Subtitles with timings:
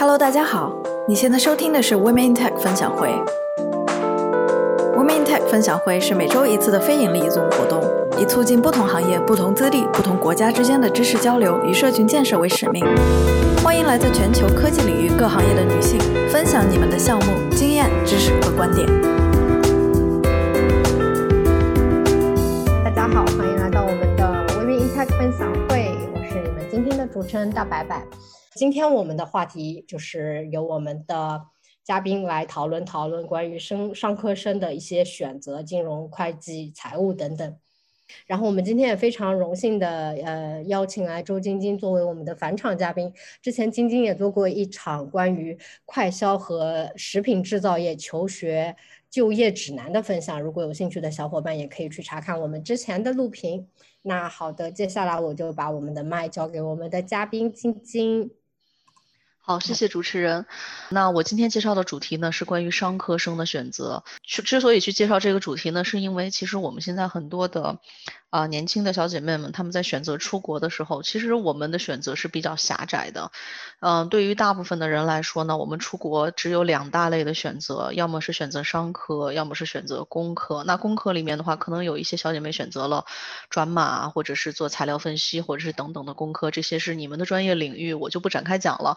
[0.00, 0.72] Hello，大家好，
[1.06, 3.10] 你现在收听的是 Women in Tech 分享会。
[4.96, 7.84] Women in Tech 分享会是每周一次的非盈利 Zoom 活动，
[8.18, 12.82] 以促进不同行业、不同资历、不同国家之间的知识交流与社群建设为使命。
[13.62, 18.88] 欢迎来自全球科技领域各行业的女性，分享你们的项目经验、知识和观点。
[22.82, 28.02] 大家好，欢迎来到我们的 Women in Tech 分享会，我是你们今天的主持人大白白。
[28.60, 31.46] 今天我们的话题就是由我们的
[31.82, 37.56] 嘉宾来讨论讨论关于生商科生的一些选择，金融、会计、财务等等。
[38.26, 43.10] 然后我们今天也非常荣幸的呃邀请来周晶晶作为我们的返场嘉宾。
[43.40, 48.76] 之前晶晶也做过一场关于快销和食品制造业求学
[49.08, 53.66] 就业指南的分享，如果有兴趣的小伙伴也可以去查看我们之前的录屏。
[54.02, 58.30] 那好的，接下来我就把我们的麦交给我们的嘉宾晶晶。
[59.50, 60.46] 好，谢谢主持人。
[60.90, 64.04] 那我今天介绍的主题呢是关于商科生的选择。
[64.22, 67.80] 去之所以去介绍这个主题呢，是因为其实我们现在很多的
[68.30, 73.30] 啊年轻的小姐妹们，她们在选择出国的时候，其实我们的选择是比较狭窄的。
[73.80, 80.64] 嗯，对于大部分的人来说呢，我们出国只有两大类的选择，要么是选择商科，要么是选择工科。
[80.64, 83.04] 那工科里面的话，可能有一些小姐妹选择了
[83.48, 88.96] 转码，或者是做材料分析，或者是等等的工科，这些是你们的专业领域，我就不展开讲了。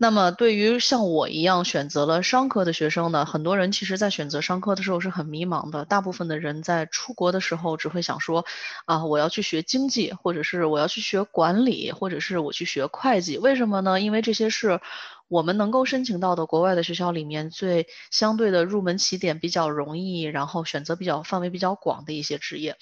[0.00, 5.84] 那么，对于像我一样选择了商科的学生呢，很多人其实在选择商科的时候是很迷茫的。
[5.84, 8.44] 大部分的人在出国的时候只会想说，
[8.86, 13.38] 啊，我要去学经济，或者是我要去学管理，或者是我去学会计。
[13.38, 14.00] 为什么呢？
[14.00, 14.80] 因为这些是。
[15.28, 22.76] 我们能够申请到的国外的学校里面，最相对的入门起点比较容易，然后选择比较范围比较广的一些职业。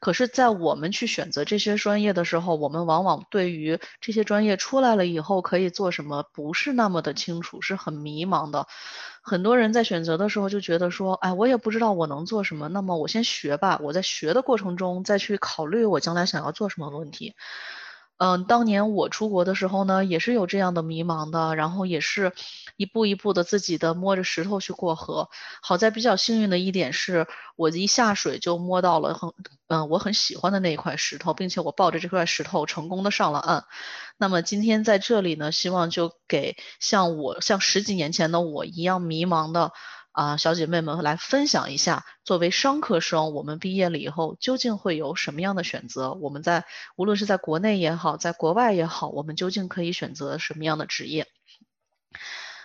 [0.00, 8.66] 可是，在我们去选择这些专业的时候，我们往往对于这些专业出来了以后可以做什么，不是那么的清楚，是很迷茫的。
[9.22, 13.78] 很多人在选择的时候就觉得说，哎，我也不知道我能做什么，那么我先学吧。
[13.80, 17.34] 我在学的过程中再去考虑我将来想要做什么问题。
[18.22, 22.32] 嗯，当年我出国的时候呢，也是有这样的迷茫的，然后也是
[22.76, 25.28] 一步一步的自己的摸着石头去过河。
[25.60, 29.32] 好在比较幸运的一点是，我一下水就摸到了很
[29.66, 33.64] 嗯我很喜欢的那一块石头，并且我抱着这块石头成功的上了岸。
[34.18, 39.72] 那么今天在这里呢，希望就给像我像十几年前的我一样迷茫的。
[40.12, 46.12] 啊，小姐妹们来分享一下，作为商科生，我们毕业了以后究竟会有什么样的选择？
[46.12, 51.28] 我们在无论是在国内也好，在国外也好，我们究竟可以选择什么样的职业？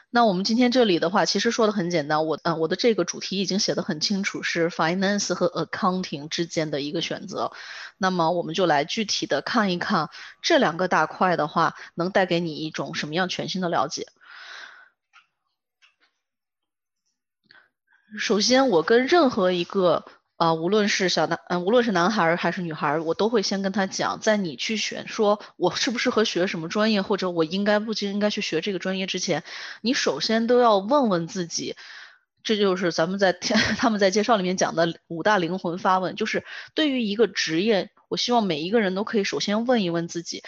[0.09, 7.51] 那我们今天这里的话，其实说的很简单，我嗯，我的这个主题已经写的很清楚，是 finance 和 accounting 之间的一个选择。
[7.97, 10.09] 那么我们就来具体的看一看
[10.41, 14.07] 这两个大块的话，能带给你一种什么样全新的了解。
[18.15, 20.05] 首先，我跟任何一个
[20.37, 29.43] 啊，无论是小男，嗯，无论是男孩还是女孩，我都会先跟他讲，在你去选说我适不适合学什么专业，或者我应该不应该去学这个专业之前，
[29.81, 31.75] 你首先都要问问自己，
[32.43, 33.33] 这就是咱们在
[33.77, 40.43] 他们在介绍里面讲的五大灵魂发问，就是对于一个职业，我希望每一个人都可以首先问一问自己。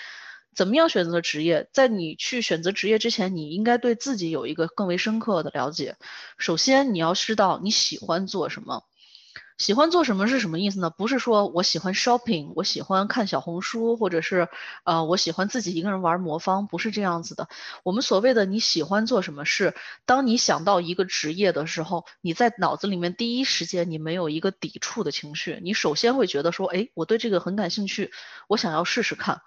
[0.59, 1.69] 怎么样选择职业？
[1.71, 5.95] 在你去选择职业之前，你应该对自己有一个更为深刻的了解。
[6.37, 8.83] 首先，你要知道你喜欢做什么。
[9.57, 10.89] 喜欢做什么是什么意思呢？
[10.89, 14.49] 不是说我喜欢 shopping，我喜欢看小红书，或者是
[14.83, 17.47] 呃我喜欢自己一个人玩魔方，不是这样子的。
[17.83, 19.73] 我们所谓的你喜欢做什么是，
[20.05, 28.11] 当你想到一个职业的时候，你在脑子里面第一时间你没有一个抵触的情绪，你首先会觉得说，哎，我对这个很感兴趣，
[28.49, 29.41] 我想要试试看。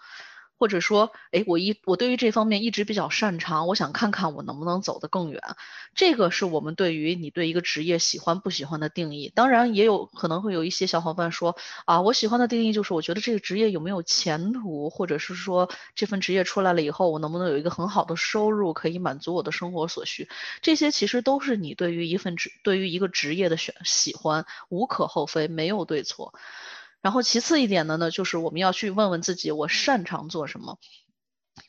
[0.62, 5.43] 或者说，哎，我一我对于这方面一直比较擅长，我想看看我能不能走得更远。
[5.97, 9.33] 这个是我们对于你对一个职业喜欢不喜欢的定义。
[9.34, 20.29] 当然，也有可能会有一些小伙伴说，啊，我喜欢的定义就是我觉得这个职业有没有前途，或者是说这份职业出来了以后，我能不能有一个很好的收入，可以满足我的生活所需。
[20.61, 26.32] 这些其实都是你对于一份职对于一个职业的选喜欢，无可厚非，没有对错。
[27.02, 30.78] 然后其次一点的呢，就是我们要去问问自己，我擅长做什么。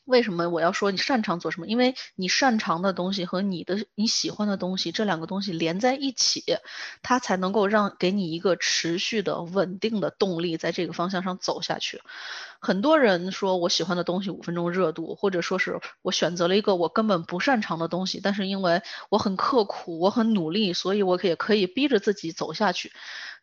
[0.06, 1.66] 为什么我要说你擅长做什么？
[1.66, 6.42] 因为你擅长的东西和你的你喜欢的东西这两个东西连在一起，
[7.02, 12.00] 它才能够让给你一个持续的稳定的动力，在这个方向上走下去。
[12.60, 18.80] 很多人说我喜欢的东西五分钟热度，或者说是我选择了一个我根本不擅长的东西，但是因为
[19.10, 22.92] 我很刻苦，我很努力，所以我也可以逼着自己走下去。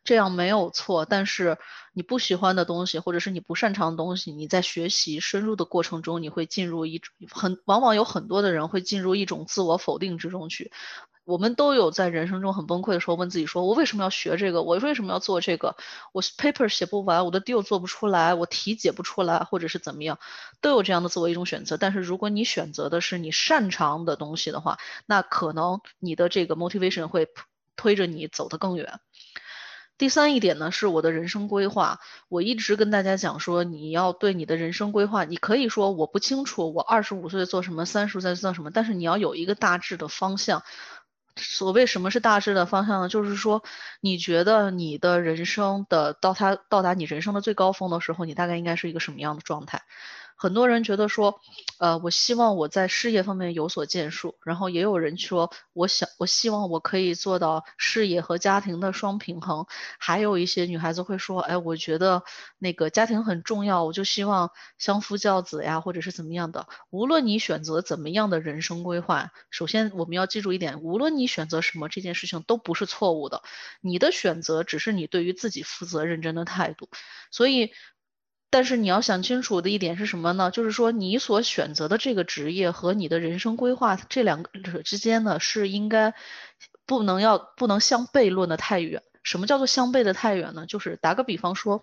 [0.04, 1.04] 这样没有错。
[1.04, 1.58] 但是
[1.92, 10.72] 你不喜欢的东西，或者是你不擅长的东西，你在学习深入的过程中，你会进入一种很往往有很多的人会进入一种自我否定之中去。
[11.24, 14.64] 我们都有在人生中很崩溃的时候，问自己说：我为什么要学这个？
[14.64, 15.76] 我为什么要做这个？
[16.12, 20.18] 我 paper 写不完，我的 deal 做不出来，我题解不出来，或者是怎么样，
[20.60, 21.76] 都有这样的自我一种选择。
[21.76, 27.28] 但是如果你选择的是你擅长的东西的话，那可能你的这个 motivation 会
[27.76, 28.98] 推着你走得更远。
[29.98, 32.00] 第三一点呢，是我的人生规划。
[32.28, 40.64] 我一直跟大家讲说，你要对你的人生规划，你可以说我不清楚，我二十五岁做什么，三十岁做什么，但是你要有一个大致的方向。
[41.36, 43.08] 所谓什么是大致的方向呢？
[43.08, 43.62] 就是说，
[44.00, 49.82] 你觉得你的人生的到他到达你人生的最高峰的时候，你大概应该是一个什么样的状态？
[50.42, 51.40] 很多人觉得说，
[51.78, 59.66] 呃，我希望我在事业方面有所建树，然后也有人说，我想，我希望我可以做到事业和家庭的双平衡。
[60.00, 62.24] 还有一些女孩子会说，哎，我觉得
[62.58, 66.66] 那个家庭很重要，我就希望相夫教子呀，或者是怎么样的。
[66.90, 73.44] 无论你选择怎么样的人生规划，首先我们要记住一点，无论你选择什么，这件事情都不是错误的。
[73.80, 76.88] 你的选择只是你对于自己负责认真的态度，
[77.30, 77.70] 所以。
[78.52, 80.50] 但是你要想清楚的一点是什么呢？
[80.50, 84.50] 就是说你所选择的这个职业和你的人生规划这两个
[84.82, 86.12] 之间呢，是应该
[86.84, 89.02] 不能要不能相悖论的太远。
[89.22, 90.66] 什么叫做相悖的太远呢？
[90.66, 91.82] 就是打个比方说，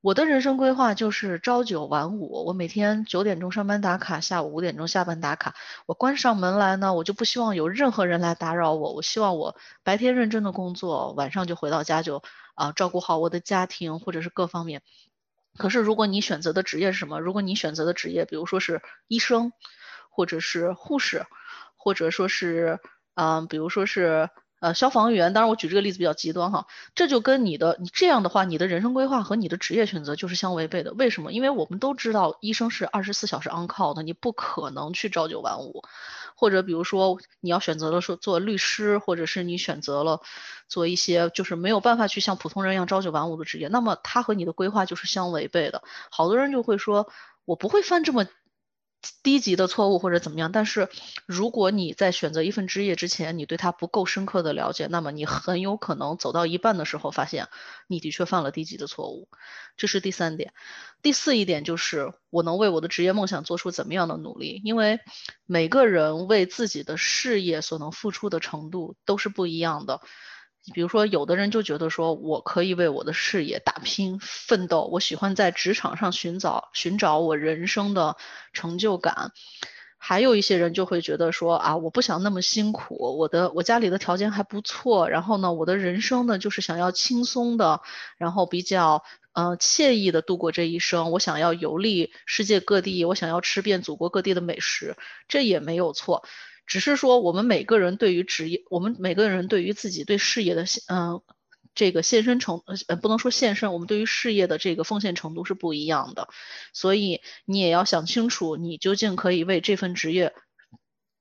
[0.00, 5.56] 我的人生规划就是朝九晚五，我每天九点钟上班打卡，下午五点钟下班打卡。
[5.86, 8.92] 我关上门来呢，我就不希望有任何人来打扰我。
[8.92, 12.22] 我希望我白天认真的工作，晚上就回到家就
[12.54, 14.82] 啊照顾好我的家庭或者是各方面。
[15.56, 17.20] 可是，如果你选择的职业是什么？
[17.20, 19.52] 如果你选择的职业，比如说是医生，
[20.10, 21.26] 或者是护士，
[21.76, 22.80] 或者说是，
[23.14, 24.30] 嗯，比如说是。
[24.62, 30.92] 呃，消防员，当然我举这个例子比较极端哈，这就跟你的你这样的话，你的人生规划和你的职业选择就是相违背的。
[30.92, 31.32] 为什么？
[31.32, 35.82] 因为我们都知道，医生是二十四小时 on call 的，你不可能去朝九晚五。
[36.42, 40.20] 或者比如说，你要选择了说做律师，或者是你选择了
[40.66, 45.84] 做一些就是没有办法去像普通人一样朝九晚五的职业，那么他和你的规划就是相违背的。
[46.10, 47.08] 好多人就会说，
[47.44, 48.26] 我不会犯这么。
[49.22, 50.88] 低级的错误或者怎么样，但是
[51.26, 57.48] 如果你在选择一份职业之前，你对它不够深刻的了解，那么你很有可能走到一半的时候，发现
[57.86, 59.28] 你的确犯了低级的错误。
[59.76, 60.52] 这是第三点。
[61.02, 64.60] 第四一点就是我能为我的职业梦想做出怎么样的努力？
[64.64, 65.00] 因为
[65.46, 70.00] 每个人为自己的事业所能付出的程度都是不一样的。
[70.72, 78.16] 比如说，有的人就觉得说，我可以为我的事业打拼奋斗，我喜欢在职场上寻找寻找我人生的
[78.52, 79.32] 成就感。
[79.98, 87.82] 还有一些人就会觉得说，啊，我不想那么辛苦，我的我家里的条件还不错，然后呢，我的人生呢就是想要轻松的，
[88.16, 91.12] 然后比较呃惬意的度过这一生。
[91.12, 94.96] 我想要游历世界各地，我想要吃遍祖国各地的美食，
[95.28, 96.24] 这也没有错。
[96.66, 101.22] 只是说，我们每个人对于职业，我们每个人对于自己对事业的嗯，
[101.74, 106.28] 这个献身程呃，不能说献身，我们对于事业的这个奉献程度是不一样的，
[106.72, 110.32] 所以你也要想清楚，你究竟可以为这份职业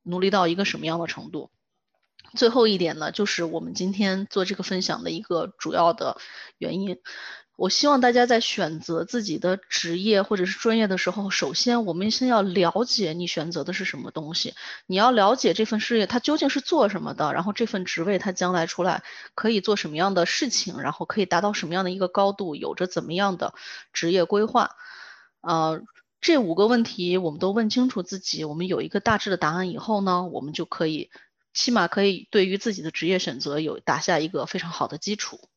[0.03, 1.51] 努力到一个什么样的程度。
[2.35, 6.17] 最后一点呢，就是我们今天做这个分享的一个主要的
[6.57, 6.97] 原因。
[7.57, 14.55] 我希望大家在选择自己的职业或者是专业的时候，首先我们先要了解你选择的是什么东西。
[14.87, 19.03] 你要了解这份事业它究竟是做什么的，然后这份职位它将来出来
[19.35, 23.53] 可以做什么样的事情，然后可以达到什么样的一个高度，有着怎么样的
[23.93, 24.71] 职业规划。
[25.41, 25.83] 呃，
[26.19, 31.11] 这五个问题我们都问清楚自己，我们有一个大致的答案以后呢，我们就可以
[31.53, 35.50] 起码可以对于自己的职业选择有打下一个非常好的基础。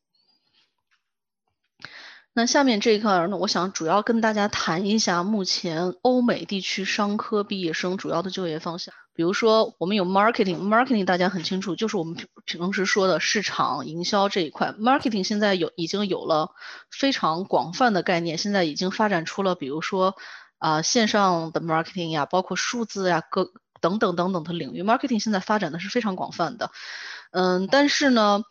[2.37, 8.93] 那下面这一块呢，我想主要跟大家谈一下目前欧美地区商科毕业生主要的就业方向。
[9.13, 14.73] 比如说，我们有 marketing，marketing 大家很清楚，就是我们平时说的市场营销这一块。
[14.77, 16.49] marketing 现在有已经有了
[16.91, 20.15] 非常广泛的概念，现在已经发展出了，比如说
[20.57, 26.71] 啊线上的 marketing 呀，包括数字呀，各等等等等的领域，marketing 现在发展的是非常广泛的。
[27.35, 28.43] 嗯，但是呢，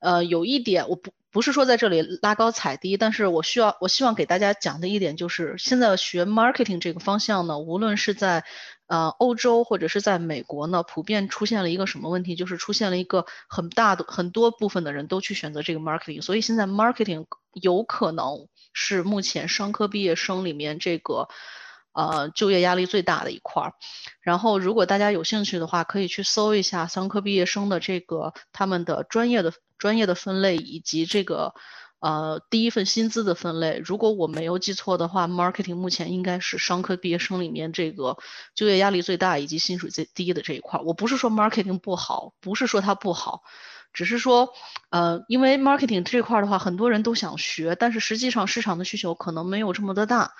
[0.00, 1.12] 呃，有一点我不。
[1.32, 8.44] 不是说在这里拉高踩低，但是我需要，我希望给大家讲的一点就是，现在学 marketing 这个方向呢，无论是在
[8.86, 17.24] 呃欧洲或者是在美国呢，普遍出现了一个什么问题，就是出现了一个很大的很多部分的人都去选择这个 marketing，所以现在 marketing
[17.54, 21.28] 有可能是目前商科毕业生里面这个
[21.92, 23.74] 呃就业压力最大的一块儿。
[24.20, 31.54] 然后如果大家有兴趣的话，可以去搜一下商科毕业生的这个他们的专业的专业的分类以及这个。
[32.04, 38.18] 呃，第一份薪资的分类，如果我没有记错的话，marketing 目前应该是商科毕业生里面这个
[38.56, 40.82] 就业压力最大以及薪水最低的这一块儿。
[40.82, 43.44] 我不是说 marketing 不好，不是说它不好，
[43.92, 44.48] 只是说，
[44.90, 50.32] 呃，因为 marketing 这块的话，很多人都想学，但是实际上市场的需求可能没有这么的大。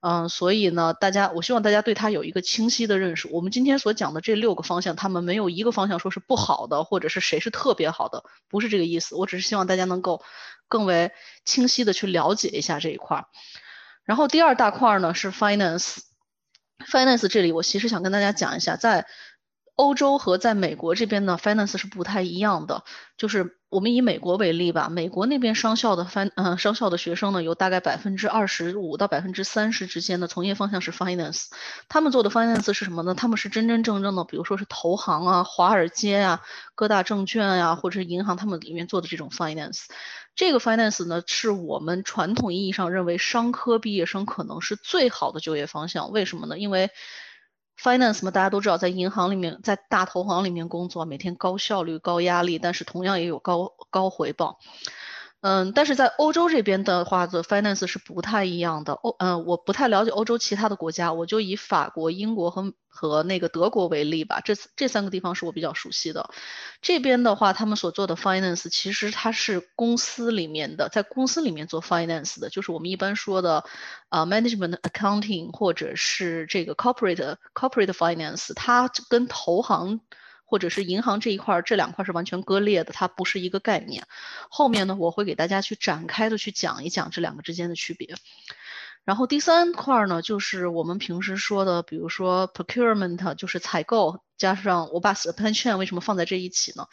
[0.00, 3.28] 嗯，所以呢，大家，我希望大家对它有一个清晰的认识。
[3.28, 9.16] 我们今天所讲的这六个方向，他们没有一个方向说是不好的，或者是谁是特别好的，不是这个意思。
[9.16, 10.22] 我只是希望大家能够
[10.68, 11.10] 更为
[11.44, 13.26] 清晰的去了解一下这一块儿。
[14.04, 19.06] 然后第二大块呢是 finance，finance 这里我其实想跟大家讲一下，在。
[19.76, 22.82] 欧洲和在美国这边呢，finance 是不太一样的。
[23.18, 31.48] 就是我们以美国为例吧，美国那边商校的 fin，嗯，商校的学生呢，有大概百分之二十五到百分之三十之间的从业方向是 finance。
[31.88, 33.14] 他们做的 finance 是什么呢？
[33.14, 36.42] 他们是真真正正的，比如说是投行啊、华尔街啊、
[36.74, 39.84] 各大证券呀，或者是银行，他们里面做的这种 finance。
[40.34, 46.12] 这个 finance 呢，是我们传统意义上认为商科毕业生可能是最好的就业方向。
[46.12, 46.58] 为什么呢？
[46.58, 46.90] 因为
[47.80, 54.58] Finance 嘛，大家都知道，在银行里面，在大投行里面工作，每天高效率、高压力，但是同样也有高高回报。
[55.42, 58.94] 嗯，但是在欧洲这边的话的 finance 是不太一样的。
[58.94, 64.40] 欧，嗯，我不太了解欧洲其他的国家，我就以法国、英国和和那个德国为例吧。
[64.40, 66.30] 这这三个地方是我比较熟悉的。
[66.82, 73.62] 这边的话，他们所做的 finance 其实它是公司里面的，在公司里面做 finance 的，就是我们一般说的，
[74.08, 80.00] 呃，management accounting 或者是这个 corporate corporate finance，它跟投行。
[80.46, 84.06] 或者是银行这一块，这两块是完全割裂的，它不是一个概念。
[84.48, 88.14] 后面呢，我会给大家去展开的去讲一讲这两个之间的区别。
[89.04, 96.86] 然后第三块呢，就是我们平时说的，比如说 procurement，就是采购，加上我把 supply chain 为什么放在这一起呢？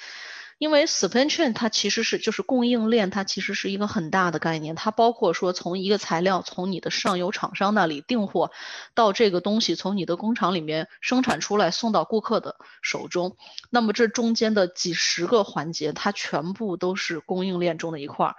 [0.64, 8.50] 因为 supply chain 它其实是就是供应链，它其实是一个很大的概念，它包括说从一个材料从你的上游厂商那里订货，
[8.94, 13.36] 到这个东西从你的工厂里面生产出来送到顾客的手中，
[13.72, 18.36] 那么这中间的几十个环节，它全部都是供应链中的一块儿。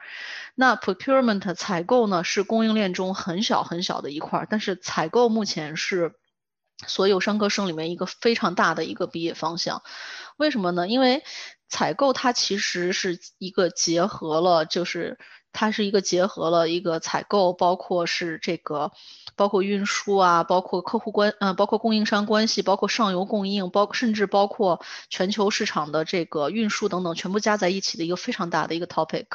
[0.55, 6.15] 那 procurement 采购呢是供应链中很小很小的一块儿，但是采购目前是
[6.87, 9.83] 所有商科生里面一个非常大的一个毕业方向。
[10.39, 10.89] 为什么呢？
[10.89, 11.23] 因为
[11.75, 15.19] 采购它其实是一个结合了，就是
[15.53, 18.93] 它是一个结合了一个采购，包括是这个，
[19.35, 29.27] 包括运输啊，包括客户关，嗯，包括供应商关系，包括上游供应，包甚至包括全球市场的这个运输等等，全部加在一起的一个非常大的一个 topic。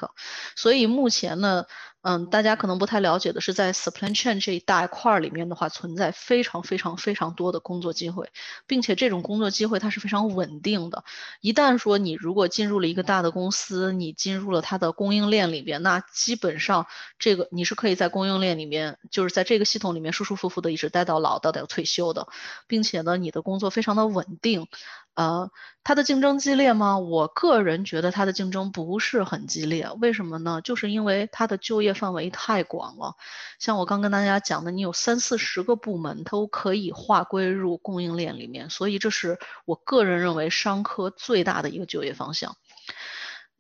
[0.56, 1.66] 所以目前呢。
[2.04, 8.30] 嗯，大家可能不太了解的是，在 supply chain 这一大块儿里面的话，存在非常非常非常多的工作机会，
[8.66, 11.04] 并且这种工作机会它是非常稳定的。
[11.42, 16.88] 一旦说你如果进入了一个大的公司，你进入了它的供应链里边，那基本上
[17.18, 22.30] 这个你是可以在供应链里面，就是在这个系统里面舒舒服服的一直待到老，到到退休的，
[22.68, 24.68] 并且呢，你的工作非常的稳定。
[25.16, 25.52] 呃，
[25.84, 26.98] 它的竞争激烈吗？
[26.98, 29.90] 我个人觉得它的竞争不是很激烈。
[30.00, 30.62] 为什么呢？
[30.64, 33.16] 就是因为它的就业范围太广了。
[33.60, 42.56] 像我刚跟大家讲的，你有三四十个部门都可以划归入供应链里面，所以这是我个人认为商科最大的一个就业方向。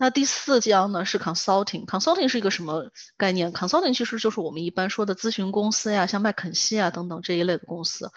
[0.02, 8.10] 那第四章呢是 consulting，consulting 是一个什么概念？consulting 其实就是我们一般说的咨询公司呀，像麦肯锡啊等等这一类的公司。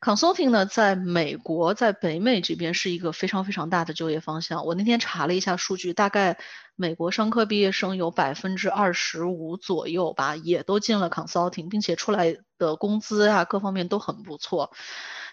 [0.00, 4.66] consulting 呢，在美国，在北美这边是一个非常非常大的就业方向。
[4.66, 6.38] 我那天查了一下数据，大概
[6.80, 14.70] 美国商科毕业生有百分之二十五左右吧，也都进了 consulting，并且出来的工资啊各方面都很不错。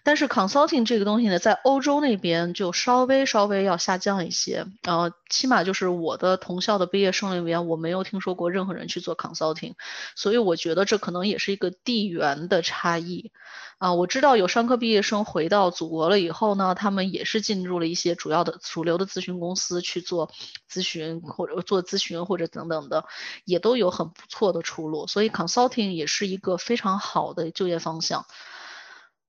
[0.04, 9.74] 但是 consulting 这个东西呢，在欧洲那边就稍微稍微要下降一些，呃，起码就是我的同校的毕业生里面，我没有听说过任何人去做 consulting，
[10.16, 13.32] 所以我觉得这可能也是一个地缘的差异。
[13.78, 20.32] 啊，我知道有商科毕业生回到祖国了以后呢，他们也是进入了一些主要的主流的咨询公司去做
[20.72, 23.06] 咨询或者做咨询或者等等的，
[23.44, 28.26] 也都有很不错的出路，所以 consulting 也是一个非常好的就业方向。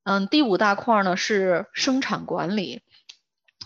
[0.05, 2.83] 嗯，第五大块呢是生产管理。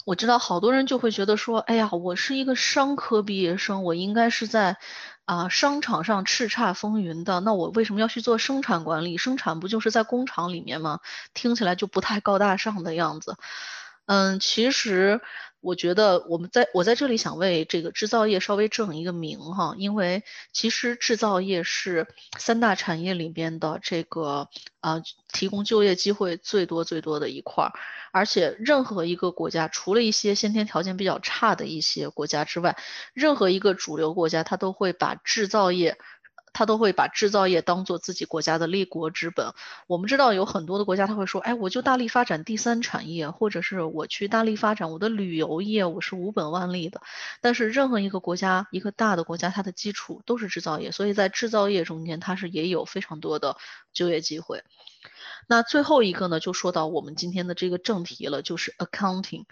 [0.06, 4.78] 我知道好多人就会觉得说，哎呀，我是一个商科毕业生，我应该是在
[5.24, 7.40] 啊商场上叱咤风云的。
[7.40, 9.16] 那我为什么要去做生产管理？
[9.16, 11.00] 生产不就是在工厂里面吗？
[11.34, 13.36] 听起来就不太高大上的样子。
[14.06, 15.20] 嗯，其实
[15.60, 24.48] 我觉得我们在我在这里想为这个制造业稍微正一个名哈，因为其实制造业是三大产业里边的这个
[24.80, 25.00] 啊
[25.32, 27.72] 提供就业机会最多最多的一块儿，
[28.12, 32.76] 而且任何一个国家，除了一些先天条件比较差的一些国家之外，
[33.12, 35.98] 任何一个主流国家，它都会把制造业。
[36.52, 39.54] 它都会把制造业当做自己国家的立国之本。
[39.86, 47.02] 我们知道有很多的国家，他会说：“哎，我就大力发展第三产业，或者是我去大力发展我的旅游业，我是无本万利的。”
[47.40, 53.56] 但是任何一个国家，一个大的国家，它的基础都是制造业，所以在制造业中间，它是也有非常多的
[53.92, 54.64] 就业机会。
[55.50, 59.46] 那最后一个呢，就说到我们今天的这个正题了，就是 accounting。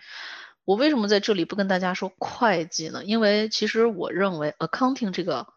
[0.65, 3.05] 我为什么在这里不跟大家说会计呢？
[3.05, 5.49] 因为其实我认为 accounting 这个。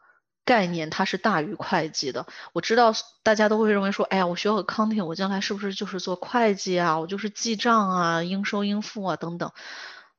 [0.43, 2.25] 概念它是大于会计的。
[2.51, 6.99] 我知道大家都会认为说，哎呀，我学 accounting，我将来是不是就是做会计啊？
[6.99, 9.51] 我就是记账啊，应收应付啊等等。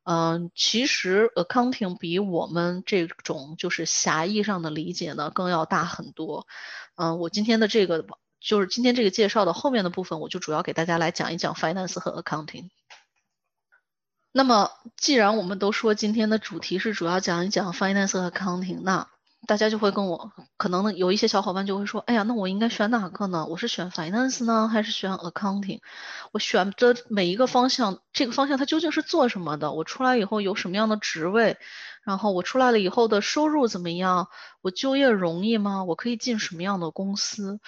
[0.05, 6.47] 嗯，其实 accounting 比我们这种就是狭义上的理解呢更要大很多。
[6.95, 8.07] 嗯，我今天的这个
[8.45, 12.71] 就是今天这个介绍的后面的部分，我就主要给大家来讲一讲 finance 和 accounting。
[14.33, 19.09] 那么，既然我们都说今天的主题是主要讲一讲 finance 和 accounting，那
[19.47, 23.47] 大家就会跟我，可能有一些小伙伴就会说，哎呀，那我应该选哪个呢？
[23.47, 25.81] 我是选 finance 呢，还是选 accounting？
[26.33, 29.73] 我选的每一个方向，这个方向它究竟是做什么的？
[29.73, 31.59] 我出来以后有什么样的职位？
[32.03, 34.29] 然后我出来了以后的收入怎么样？
[34.63, 35.85] 我就业容易吗？
[35.85, 37.61] 我可以进什么样的公司？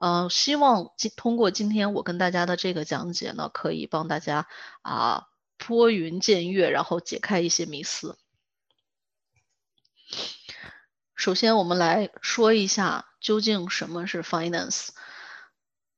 [0.00, 4.46] 嗯，希望今通过今天我跟大家的这个讲解呢，可以帮大家
[4.80, 5.26] 啊
[5.58, 8.18] 拨云见月，然后解开一些迷思。
[11.14, 14.88] 首先，我们来说一下究竟什么是 finance。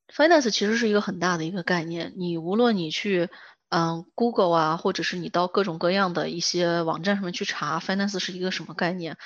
[0.08, 2.12] finance 其实是一个很大的一个概念。
[2.16, 3.30] 你无论你去
[3.68, 9.16] 嗯 Google 啊，或者是你到各种各样的一些网站上面去查，finance 是一个什么概念，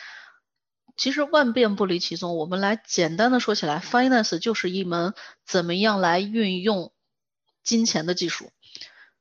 [0.97, 2.37] 其实万变不离其宗。
[2.37, 5.15] 我们来简单的说起来，finance 就是一门
[5.47, 6.93] 怎么样来运用
[7.63, 8.51] 金钱的技术。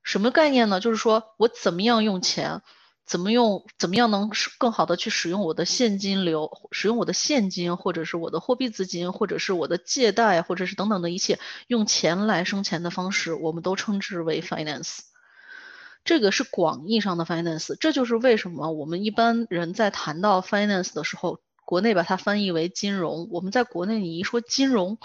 [0.04, 0.80] 什么概念呢？
[0.80, 2.62] 就是说我怎么样用钱。
[3.08, 3.68] 怎么用？
[3.78, 6.50] 怎么样能更好的去使用我的现金流？
[6.72, 15.02] 使用我的现金，或者是我的货币资金，或者是我的借贷，或者是等等的一切用钱来生钱的方式，我们都称之为 finance。
[16.04, 17.76] 这个是广义上的 finance。
[17.80, 23.28] 这就是为什么我们一般人在谈到 finance 的时候，国内把它翻译为金融。
[23.32, 24.98] 我们在国内，你一说金融，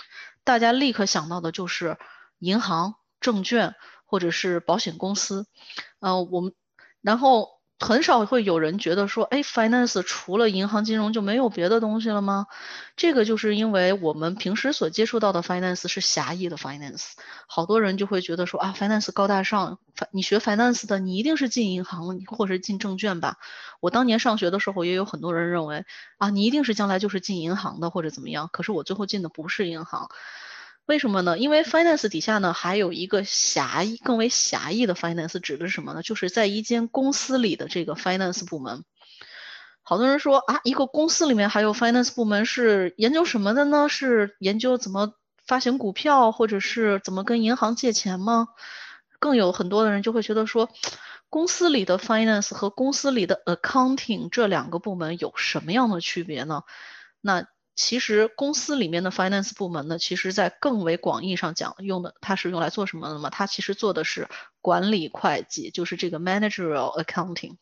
[0.44, 1.98] 大家立刻想到的就是
[2.38, 5.46] 银行、证券或者是保险公司。
[5.98, 6.54] 嗯，我们
[7.00, 7.59] 然后。
[7.80, 12.46] 很少会有人觉得说，哎，finance 除了银行金融就没有别的东西了吗？
[12.94, 17.12] 这个就是因为我们平时所接触到的 finance 是狭义的 finance，
[17.46, 19.78] 好多人就会觉得说啊，finance 高大上，
[20.12, 23.38] 你学 finance 的你一定是进银行或者进证券吧？
[23.80, 25.86] 我当年上学的时候也有很多人认为
[26.18, 30.10] 啊，你一定是将来就是进银行的或者怎么样，可是我最后进的不是银行。
[30.90, 31.38] 为什么呢？
[31.38, 36.03] 因为 finance 底下呢还有一个狭义、更为狭义的 finance，指的是什么呢？
[36.03, 38.83] 就是在一间公司里的这个 finance 部门。
[39.83, 43.88] 好多人说啊，一个公司里面还有 finance 部门是研究什么的呢？
[43.88, 45.14] 是研究怎么
[45.46, 48.48] 发行股票，或者是怎么跟银行借钱吗？
[49.20, 50.70] 更有很多的人就会觉得说，
[51.29, 56.64] 公司里的 finance 和公司里的 accounting 这两个部门有什么样的区别呢？
[57.20, 57.46] 那。
[57.74, 63.30] 其实公司里面的 finance 部门呢，其实在更为广义上讲，用的它是用来做什么的吗？
[63.30, 64.28] 它其实做的是
[64.61, 67.56] 管理会计，就是这个 managerial accounting。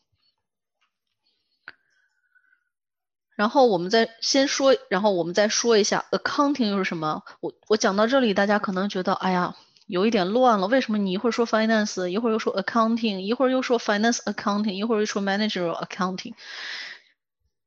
[3.35, 7.23] 然后我们再先说，然后我们再说一下 accounting 又是什么？
[7.39, 9.55] 我我讲到这里，大家可能觉得，哎呀，
[9.87, 10.67] 有一点乱了。
[10.67, 16.33] 为什么你一会儿说 finance，一会儿又说 accounting，一会儿又说 finance accounting，一会儿又说 managerial accounting？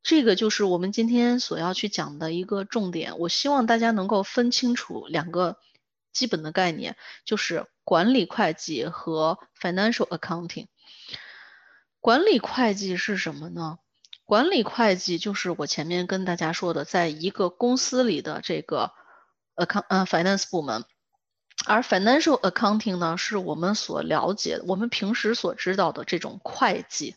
[0.03, 3.19] 这个就是我们今天所要去讲的一个重点。
[3.19, 5.59] 我希望大家能够分清楚两个
[6.13, 10.67] 基本的概念，就是管理会计和 financial accounting。
[12.01, 13.79] 管理会计是什么呢？
[14.25, 18.93] 管理会计就是我前面跟大家说的，在一个公司里的这个
[19.57, 20.85] account 呃 finance 部门，
[21.67, 27.15] 而 financial accounting 呢，是我们所了解、我们平时所知道的这种会计。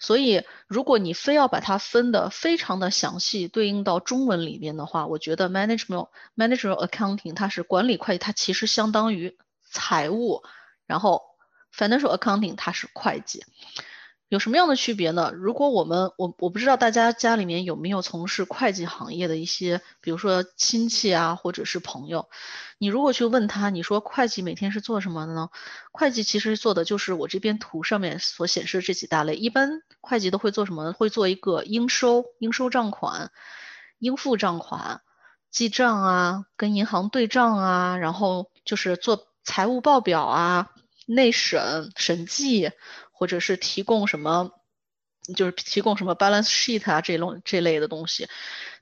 [0.00, 9.36] 所以，如果你非要把它分的非常的详细，对应到中文里面的话，我觉得 management management accounting 它是管理会计，它其实相当于
[9.70, 10.42] 财务，
[10.86, 11.22] 然后
[11.76, 13.44] financial accounting 它是会计。
[14.30, 15.32] 有什么样的区别呢？
[15.34, 22.28] 如果我们我我不知道大家家里面有没有从事会计行业的一些，比如说亲戚啊，或者是朋友，
[22.78, 25.48] 你如果去问他，你说会计每天是做什么的呢？
[25.90, 29.34] 会计其实做的就是我这边图上面所显示的这几大类。
[29.34, 30.92] 一般会计都会做什么？
[30.92, 33.32] 会做一个应收、应收账款、
[33.98, 35.00] 应付账款、
[35.50, 40.70] 记账啊，跟银行对账啊，然后就是做财务报表啊、
[41.08, 42.70] 内审、审计。
[43.20, 44.50] 或者是提供什么，
[45.36, 48.28] 就是提供什么 balance sheet 啊这种这类的东西，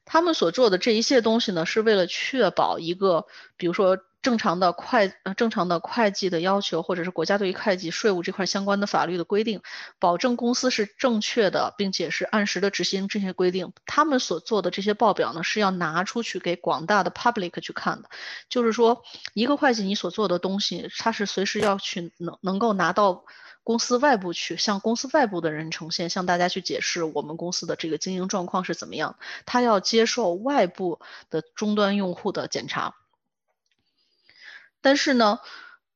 [0.04, 9.60] 他们所做的这一切东西呢，是为了确保一个，比如说正常的会呃正常的会计的要求，或者是国家对于会计税务这块相关的法律的规定，
[9.98, 13.72] 保证公司是正确的，并且是按时的执行这些规定。
[13.86, 18.08] 他们所做的这些报表呢，是要拿出去给广大的 public 去看的。
[18.48, 19.02] 就是说，
[19.34, 23.24] 一个会计你所做的东西，它是随时要去能能够拿到。
[23.68, 29.18] 公司外部去向公司外部的人呈现，向大家去解释我们公司的这个经营状况是怎么样。
[29.44, 32.94] 他要接受外部的终端用户的检查。
[34.80, 35.40] 但是呢，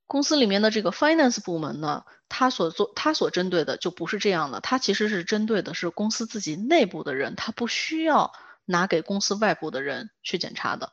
[0.06, 8.34] 公司里面的这个 finance 部门呢，他所做他所针对的就不是这样的，他其实是针对的是公司自己内部的人，他不需要
[8.66, 10.92] 拿给公司外部的人去检查的。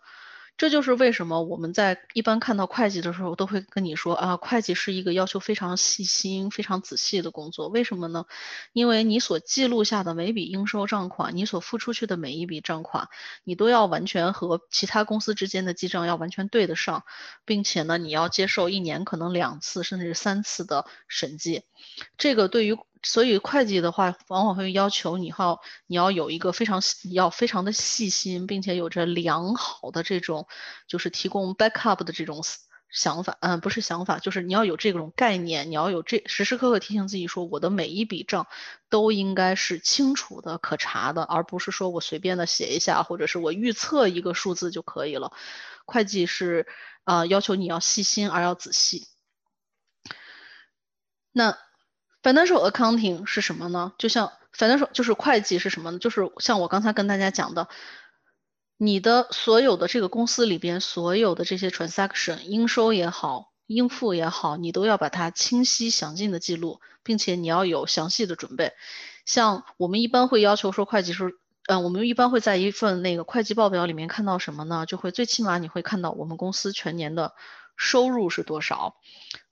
[0.59, 7.69] 这就是为什么我们在一般看到会计的时候，都会跟你说啊，会计是一个要求非常细心、非常仔细的工作。
[7.69, 8.25] 为什么呢？
[8.73, 13.07] 因为你所记录下的每笔应收账款，你所付出去的每一笔账款，
[13.45, 17.05] 你都要完全和其他公司之间的记账要完全对得上，
[17.45, 21.63] 并且呢，你要接受一年可能两次甚至三次的审计。
[22.17, 26.81] 这个对于所以会计的话，往往会要求你要你要有一个非常
[27.13, 30.47] 要非常的细心，并且有着良好的这种
[30.85, 32.43] 就是提供 backup 的这种
[32.91, 38.47] 想法，嗯，不是想法，就是你要有这种概念，你要有这时时刻刻提醒自己说，我的每一笔账
[38.89, 45.31] 都应该是清楚的、可查的，而不是说我随便的写一下，或者是我预测一个数字就可以了。
[45.85, 46.67] 会计是
[47.05, 49.07] 啊，要求你要细心而要仔细。
[51.31, 51.57] 那。
[52.21, 53.93] Financial accounting 是什么呢？
[53.97, 55.99] 就像 financial 就是会计是什么呢？
[55.99, 57.69] 就是像我刚才跟大家讲的，
[58.77, 68.73] 你的所有的这个公司里边所有的这些 transaction 应收也好，应付也好，你都要把它清晰详尽的记录，并且你要有详细的准备。
[69.25, 74.85] 像我们一般会要求说会计师，嗯，我们一般会在一份那个会计报表里面看到什么呢？
[74.85, 77.33] 就会最起码你会看到我们公司全年的
[77.77, 78.95] 收入是多少。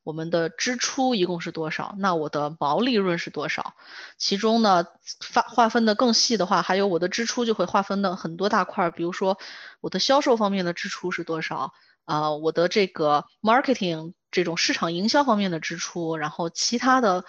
[0.08, 1.94] 我们的支出一共是多少？
[1.98, 3.76] 那我的毛利润是多少？
[4.18, 4.86] 其中呢，
[5.34, 8.92] 划划分的更细的话，还有我的支出就会划分的很多大块儿。
[8.92, 9.38] 比如说，
[9.82, 11.74] 我的销售方面的支出是多少？
[12.06, 17.26] 啊，我的这个 marketing 这种市场营销方面的支出，然后其他的，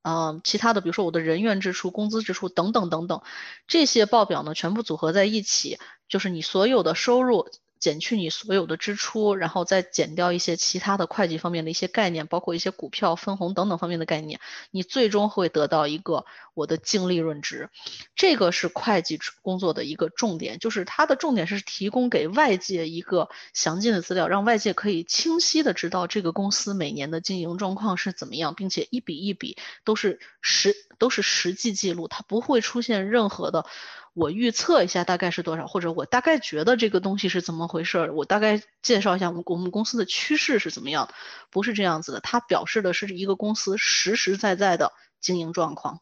[0.00, 3.20] 嗯，其他的，比如说我的人员支出、工资支出等等等等，
[3.66, 7.50] 这些报表呢，全部组合在一起，就是你所有的收入。
[7.82, 14.38] 减去你所有的支出，然后再减掉一些其他的会计方面的一些概念，包括一些股票分红等等方面的概念，
[14.70, 17.70] 你最终会得到一个我的净利润值。
[18.14, 33.66] 这个是会计工作的一个重点，就是它的重点是提供给外界一个详尽的资料，让外界可以清晰的知道这个公司每年的经营状况是怎么样，并且一笔一笔都是实都是实际记录，它不会出现任何的。
[34.14, 38.14] 我预测一下大概是多少，或者我大概觉得这个东西是怎么回事儿。
[38.14, 41.08] 我大概介绍一下我们我们公司的趋势是怎么样，
[41.50, 42.20] 不是这样子的。
[42.20, 46.00] 它表示的是一个公司实实在在的经营状况。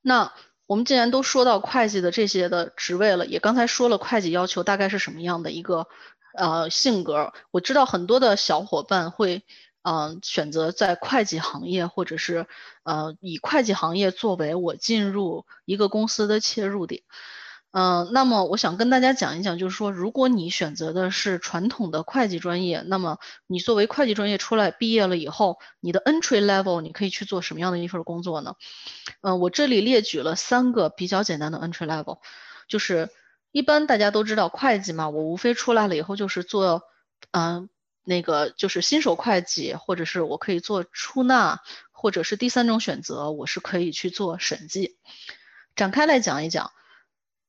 [0.00, 0.32] 那
[0.66, 5.86] 我们既然都说到会计的这些的职位了，也刚才说了会计要求大概是什么样的一个
[6.34, 7.34] 呃性格。
[7.50, 9.44] 我知道很多的小伙伴会。
[9.82, 12.46] 嗯，选择在会计行业，或者是
[12.82, 17.02] 呃以会计行业作为我进入一个公司的切入点。
[17.70, 28.54] 嗯，那么我想跟大家讲一讲，就是说，如果你选择的是传统的会计专业，那么你作为会计专业出来毕业了以后，你的 entry level 你可以去做什么样的一份工作呢？
[29.20, 32.20] 嗯，我这里列举了三个比较简单的 entry level，
[32.68, 33.10] 就是
[33.52, 36.82] 一般大家都知道会计嘛，我无非出来了以后就是做
[37.32, 37.68] 嗯。
[38.08, 41.60] 那个就是新手会计，或者是我可以做出纳，
[41.92, 44.96] 或者是第三种选择，我是可以去做审计。
[45.76, 46.72] 展开来讲一讲，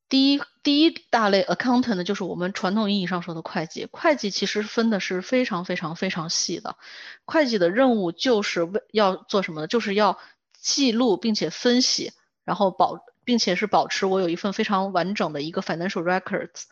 [0.09, 3.87] 第一第一大类 accountant 呢，就是我们传统意义上说的会计。
[3.89, 6.75] 会计其实分的是非常非常非常细的，
[7.23, 9.67] 会计的任务就是为要做什么呢？
[9.67, 10.19] 就是要
[10.59, 12.11] 记录并且分析，
[12.43, 16.63] 然后保并且是保持我有一份非常完整的一个 financial records。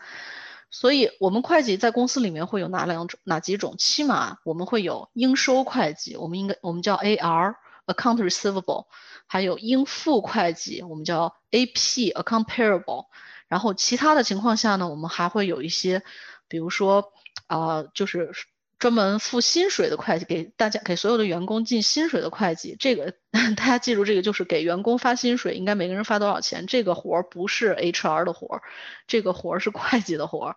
[0.70, 3.76] 所以，我们会计在公司里面会有哪两种、哪几种？
[3.78, 7.56] 起码我们会有应收会计，我们应该我们叫 AR
[7.88, 8.86] account receivable，
[9.28, 13.06] 还有应付会计，我们叫 AP account payable。
[13.48, 16.04] 然后其他的情况下呢，我们还会有一些，
[16.48, 17.12] 比如说
[17.48, 18.32] 啊，就是。
[18.80, 23.14] 专门付薪水的会计，给大家给所有的员工进薪水的会计，这个
[23.58, 26.68] 大家记住，这个就是给员工发薪水，应该每个人发多少钱？
[26.68, 28.62] 这个活儿不是 HR 的活儿，
[29.08, 30.56] 这个活儿是会计的活儿。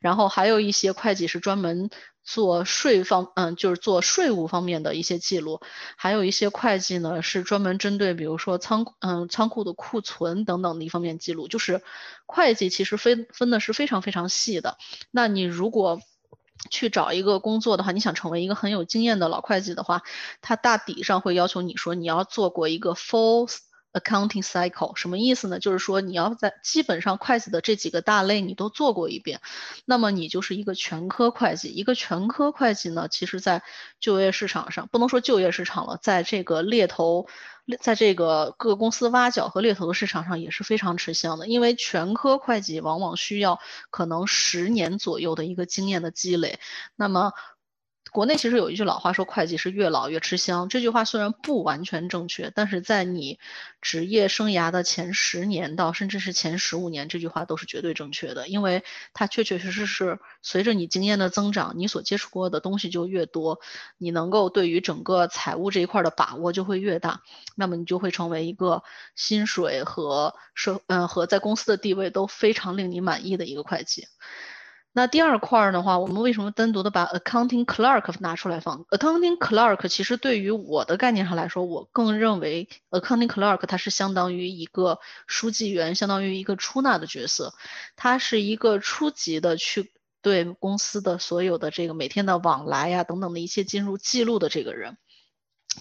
[0.00, 1.90] 然后还有一些会计是专门
[2.24, 5.60] 做税方，嗯，就是做税务方面的一些记录。
[5.96, 11.48] 还有一些会计呢是专门针对，比如说仓，嗯，仓库的库存等等的一方面记录。
[11.48, 11.82] 就是
[12.26, 14.78] 会计其实分分的是非常非常细的。
[15.10, 16.00] 那你如果
[16.70, 20.02] 去找一个工作的话，你想成为一个很有经验的老会计的话，
[20.40, 23.50] 他大抵上会要求你说你要做过一个 full
[23.92, 25.58] accounting cycle，什么意思呢？
[25.58, 29.40] 就是说你要在基本上会计的这几个大类你都做过一遍，
[29.86, 31.68] 那么你就是一个全科会计。
[31.68, 33.62] 一个全科会计呢，其实在
[33.98, 37.28] 就业市场上不能说就业市场了，在这个猎头。
[37.80, 43.58] 在这个各公司挖角和猎头的市场上也是非常吃香的，因为全科会计往往需要
[43.90, 46.58] 可能十年左右的一个经验的积累，
[46.96, 47.32] 那么。
[48.10, 50.68] 国内其实有一句老话说，会计是越老越吃香。
[50.68, 53.38] 这句话虽然不完全正确，但是在你
[53.80, 63.60] 职业生涯的前十年到甚至是前十五年，这句话都是绝对正确的，因为它确确实实是随着你经验的增长，你所接触过的东西就越多，
[63.98, 67.22] 你能够对于整个财务这一块的把握就会越大，
[67.54, 68.82] 那么你就会成为一个
[69.14, 74.06] 薪水和社嗯和在公司的地位都非常令你满意的一个会计。
[74.98, 87.54] 那第二块儿的话，我们为什么单独的把 accounting clerk 拿出来放？accounting clerk 其实对于我的概念上来说，我更认为 accounting clerk 它是相当于一个书记员，相当于一个出纳的角色，
[87.94, 94.98] 它是一个初级的去对公司的所有的这个每天的往来呀等等的一些进入记录的这个人。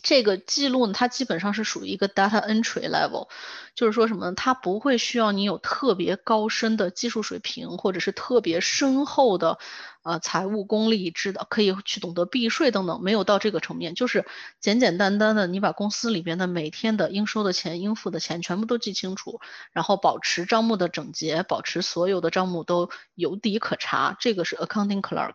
[0.03, 3.27] 这个记录呢，它基本上是属于一个 data entry level，
[3.75, 4.33] 就是说什么呢？
[4.35, 9.59] 它不会需要你有特别高深的技术水平，或者是特别深厚的
[10.03, 14.25] 呃财务功力，知道可以去懂得避税等等，没有到这个层面，就是
[14.59, 19.39] 简简单单的，你把公司里边的每天的应收的钱、应付的钱全部都记清楚，
[19.71, 25.33] 然后保持账目的整洁，保持所有的账目都有底可查，这个是 accounting clerk。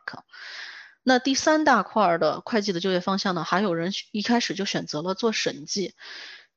[1.03, 3.43] 那第三大块的会计的就业方向呢？
[3.45, 5.95] 还有人一开始就选择了做审计，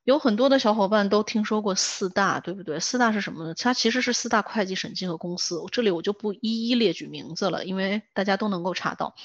[0.03, 2.79] 有很多的小伙伴都听说过四大，对不对？
[2.79, 3.53] 四大是什么呢？
[3.55, 9.15] 它其实是四大会计审计和公司，这里我就不一一列举名字了，因为大家都能够查到。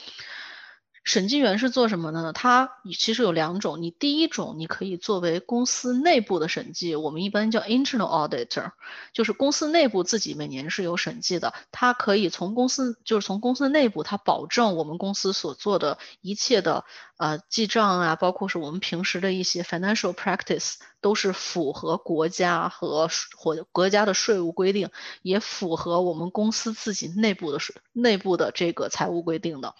[1.02, 2.32] 审计员是做什么的呢？
[2.32, 3.80] 它其实有两种。
[3.80, 8.72] 你第一种，你可以作为公司内部的审计，我们一般叫 internal auditor，
[9.12, 11.54] 就是公司内部自己每年是有审计的。
[11.72, 16.84] 它可以从公司，就是从公司内部，它保证我们公司所做的一切的
[17.16, 24.90] 呃记账啊，包括是我们平时的一些 financial practice，都是符合国家和或国家的税务规定，
[25.22, 29.74] 也符合我们公司自己内部的税内部的这个财务规定的。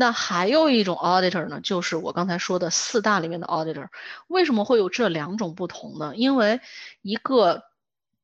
[0.00, 3.88] 那还有一种 auditor 呢，就是我刚才说的四大里面的 auditor。
[4.28, 6.14] 为什么会有这两种不同呢？
[6.14, 6.60] 因为
[7.02, 7.64] 一个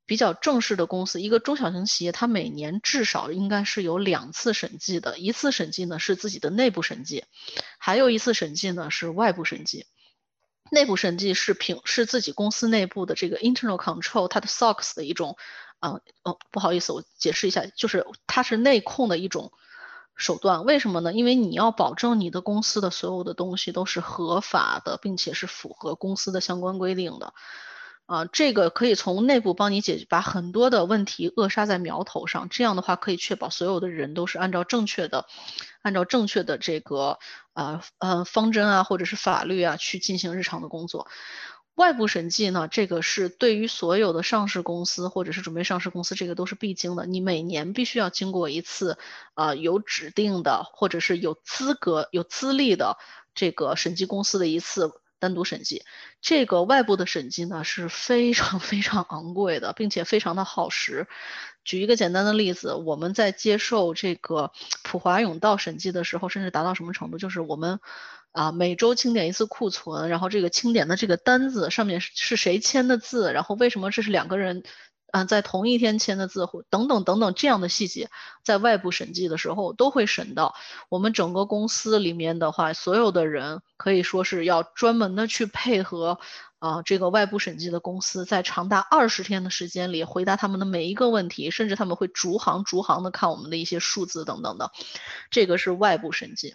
[0.07, 5.19] 比较正式的公司，一个中小型企业，它每年至少应该是有两次审计的。
[5.19, 7.25] 一次审计呢是自己的内部审计，
[7.79, 9.87] 还有一次审计呢是外部审计。
[10.71, 15.37] 内部审计是平是自己公司内部的这个 internal control，它的 SOX 的一种，
[15.81, 19.51] 啊哦不好意思，我解释一下，就是它是内控的一种。
[20.17, 21.13] 手段为什么呢？
[21.13, 27.35] 因为你要保证你的公司的所有的东西都是合法的，并且是符合公司的相关规定的，
[28.07, 32.49] 啊，这个可以从内部帮你解决，把很多的问题扼杀在苗头上。
[32.49, 35.27] 这样的话可以确保所有的人都是按照正确的，
[35.83, 37.19] 按照正确的这个
[37.55, 41.09] 呃呃方针啊，或者是法律啊去进行日常的工作。
[41.75, 47.05] 外部审计呢，这个是对于所有的上市公司或者是准备上市公司，这个都是必经的。
[47.05, 48.97] 你每年必须要经过一次，
[49.35, 52.97] 啊，有指定的或者是有资格、有资历的
[53.35, 55.83] 这个审计公司的一次单独审计。
[56.21, 61.09] 这个外部的审计呢是非常 非常昂贵的，并且非常的耗时。
[61.65, 64.53] 举一个简单的例子，我们在接受这个
[64.85, 67.19] 普华永道审计的时候，甚至达到什么程度？
[67.19, 67.81] 就是我们。
[68.35, 74.65] 啊，每周清点一次库存，然后这个清点的这个单子上面是谁签的字，然后为什么这是两个人，
[75.13, 78.11] 啊，在同一天签的字，或等等等等这样的细节，
[78.43, 80.57] 在外部审计的时候都会审到。
[80.89, 86.19] 我们整个公司里面的话，所有的人可以说是要专门的去配合。
[86.59, 94.73] 啊这个外部审计的公司在长达二十天的时间里回答他们的每一个问题，甚至他们会逐行逐行的看我们的一些数字等等的，
[95.31, 96.55] 这个是外部审计。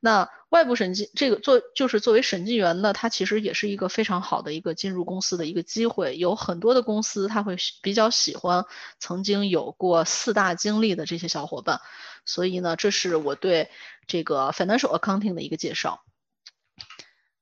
[0.00, 6.16] 那外部审计这个做就是作为审计员呢，他其实也是一个非常好的一个进入公司的一个机会。
[6.16, 8.66] 有很多的公司他会比较喜欢
[9.00, 11.80] 曾经有过四大经历的这些小伙伴，
[12.24, 13.70] 所以呢，这是我对
[14.06, 16.04] 这个 financial accounting 的一个介绍。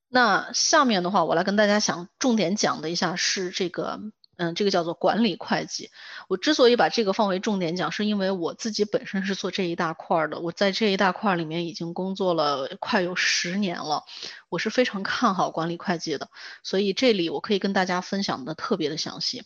[0.09, 4.01] 那下面的话，我来跟大家想重点讲的一下是这个。
[4.43, 5.93] 嗯，这个叫做管理会计。
[6.27, 10.41] 我之所以把这个放为重点讲，是因为我自己本身是做这一大块的。
[10.41, 14.03] 我在这一大块里面已经工作了快有十年了，
[14.49, 16.29] 我是非常看好管理会计的。
[16.65, 19.45] 所以这里我可以跟大家分享的特别的详细。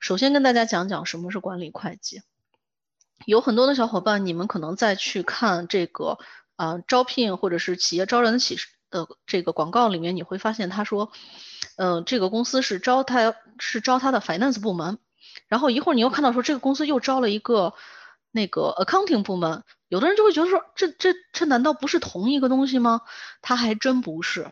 [0.00, 2.22] 首先跟大家讲讲什么是管理会计。
[3.24, 6.18] 有很多的小伙伴，你们可能在去看这个
[6.56, 8.56] 啊招聘或者是企业招人的启
[8.92, 11.10] 呃这个广告里面，你会发现他说。
[11.76, 14.98] 嗯，这个公司是招他，是招他的 finance 部门，
[15.48, 17.72] 然后一会儿你又看到说这个公司又招了一个
[18.30, 23.00] 那个 accounting 部门，有的人就会觉得说这这这难道不是同一个东西吗？
[23.40, 24.50] 它还真不是。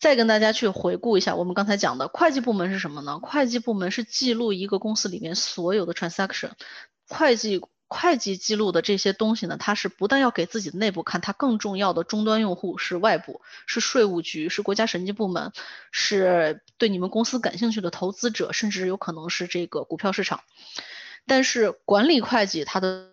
[0.00, 3.20] 再跟大家去回顾一下我们刚才讲的会计部门是什么呢？
[3.20, 6.50] 会计部门是记录一个公司里面所有的 transaction，
[7.06, 7.60] 会计。
[7.92, 15.52] 会计记录的这些东西呢，它是不但要给自己的内部看，它更重要的终端用户是外部，是税务局，是国家审计部门，
[15.92, 20.40] 是对你们公司感兴趣的投资者，甚至有可能是这个股票市场。
[21.26, 23.11] 但是管理会计它的。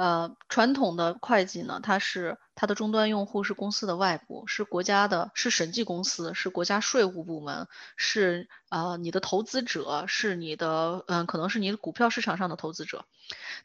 [0.00, 13.04] 呃，传统的会计呢，它是它的终端用户是公司的外部，是国家的，是审计公司，是国家税务部门，是呃你的投资者，是你的嗯，可能是你的股票市场上的投资者。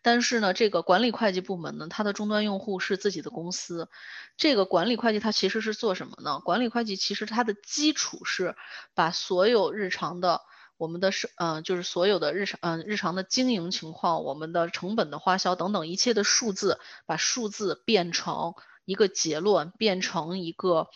[0.02, 3.88] 但是呢，这个管理会计部门呢，它的终端用户是自己的公司。
[4.36, 6.41] 这个管理会计它其实是做什么呢？
[6.41, 8.58] 管理会计其实它的基础是
[8.93, 10.41] 把所有日常的。
[10.78, 20.88] 我们的是，嗯，就是所有的日常，嗯，日常的经营情况，我们的成本的花销等等一切的数字，把数字变成一个结论，变成一个，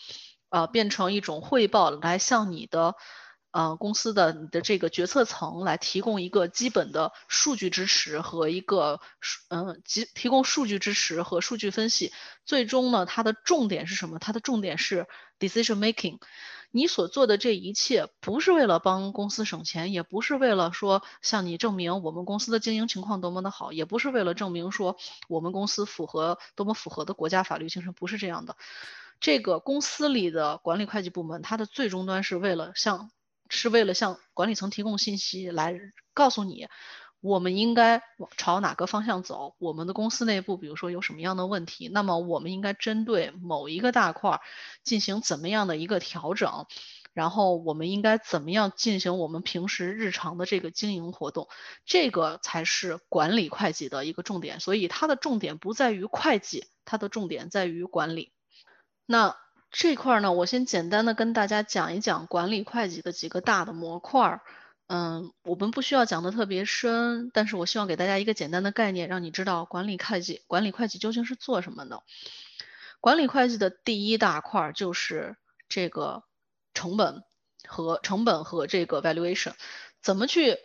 [0.50, 2.94] 呃，变成一种汇报，来向你的，
[3.52, 12.12] 呃，公司的你的这个决策层来提供一个基本的数据支持和一个数，嗯，提提供数据支持和数据分析。
[12.44, 14.18] 最终呢，它的重点是什么？
[14.18, 15.06] 它的重点是
[15.38, 16.18] decision making。
[16.72, 24.96] 你所做的这一切，不是为了帮公司省钱，也不是为了说向你证明我们公司的经营情况多么的好，也不是为了证明说
[25.28, 28.56] 我们公司符合多么符合的国家法律精神，不是这样的。
[29.18, 33.10] 这个公司里的管理会计部门，它的最终端是为了向，
[33.48, 35.78] 是为了向管理层提供信息，来
[36.14, 36.68] 告诉你。
[37.20, 38.02] 我们应该
[38.36, 39.54] 朝哪个方向走？
[39.58, 44.40] 我们的公司内部，比如说有什么样的问题，那么我们应该针对某一个大块儿
[44.82, 46.66] 进行怎么样的一个调整？
[47.12, 51.48] 然后我们应该怎么样进行我们平时日常的这个经营活动？
[51.84, 54.60] 这个才是管理会计的一个重点。
[54.60, 58.32] 所以它的重点不在于会计，它的重点在于管理。
[59.06, 59.36] 那
[59.72, 64.42] 这块儿呢，我先简单的跟大家讲一讲管理会计的几个大的模块儿。
[64.92, 72.02] 嗯，我们不需要讲的特别深，但是我希望给大家一个简单的概念，让你知道管理会计，管理会计究竟是做什么的。
[72.98, 75.36] 管理会计的第一大块就是
[75.68, 76.24] 这个
[76.74, 77.22] 成本
[77.68, 79.52] 和成本和这个 valuation，
[80.02, 80.58] 怎么去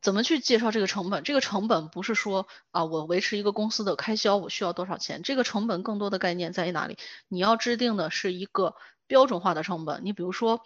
[0.00, 1.22] 怎么去介绍这个成本？
[1.22, 5.22] 这个成本不是说啊，我维持一个公司的开销，我需要多少钱？
[5.22, 6.96] 这个成本更多的概念在于哪里？
[7.28, 8.74] 你要制定的是一个
[9.06, 10.00] 标准化的成本。
[10.06, 10.64] 你比如说。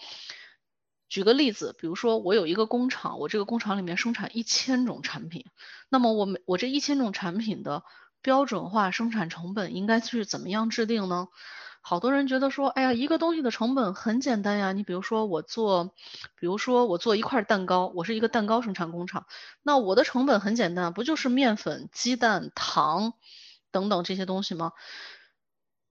[1.09, 5.47] 举个例子，比如说我有一个工厂，我这个工厂里面生产一千种产品，
[5.89, 7.83] 那么我每我这一千种产品的
[8.21, 11.29] 标准化生产成本应该是怎么样制定呢？
[11.81, 15.95] 好多人觉得说，哎呀，一个东西的成本很简单呀，你比如说我做，
[16.39, 19.25] 比如说我做一块蛋糕，我是一个蛋糕生产工厂，
[19.63, 23.15] 那我的成本很简单，不就是面粉、鸡蛋、糖
[23.71, 24.73] 等等这些东西吗？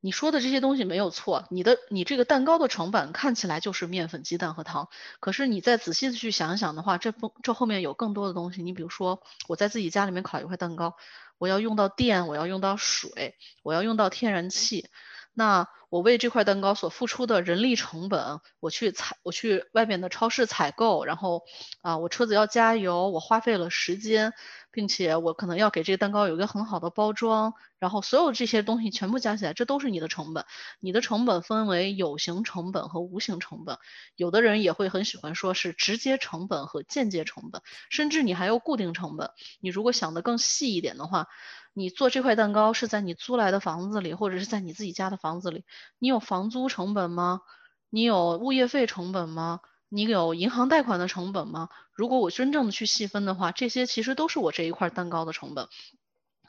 [0.07, 4.87] 你说的这些东西没有错，你的你这个蛋糕的成本看起来就是面粉、鸡蛋和糖，
[5.19, 8.63] 可是你再仔细的去想一想的话，这不这后面有更多的东西。
[8.63, 10.95] 你比如说，我在自己家里面烤一块蛋糕，
[11.37, 14.89] 我要用到电，我要用到水，我要用到天然气，
[15.33, 21.43] 那我为这块蛋糕所付出的人力成本，我去采，我去外面的超市采购，然后
[21.81, 24.31] 啊，我车子要加油，我花费了时间。
[24.77, 30.45] 并且我可能要给这个蛋糕有一个很好的包装，然后所有这些东西全部加起来，这都是你的成本。
[30.79, 33.79] 你的成本分为有形成本和无形成本，
[34.15, 39.31] 有的人也会很喜欢说是直接成本和间接成本，甚至你还有固定成本。
[39.61, 41.27] 你如果想得更细一点的话，
[41.73, 45.65] 你做这块蛋糕是在你租来的房子里，或者是在你自己家的房子里，
[45.97, 47.41] 你有房租成本吗？
[47.89, 49.59] 你有物业费成本吗？
[49.89, 51.69] 你有银行贷款的成本吗？
[51.93, 55.67] 如果我真正的去细分的话，这些其实都是我这一块蛋糕的成本。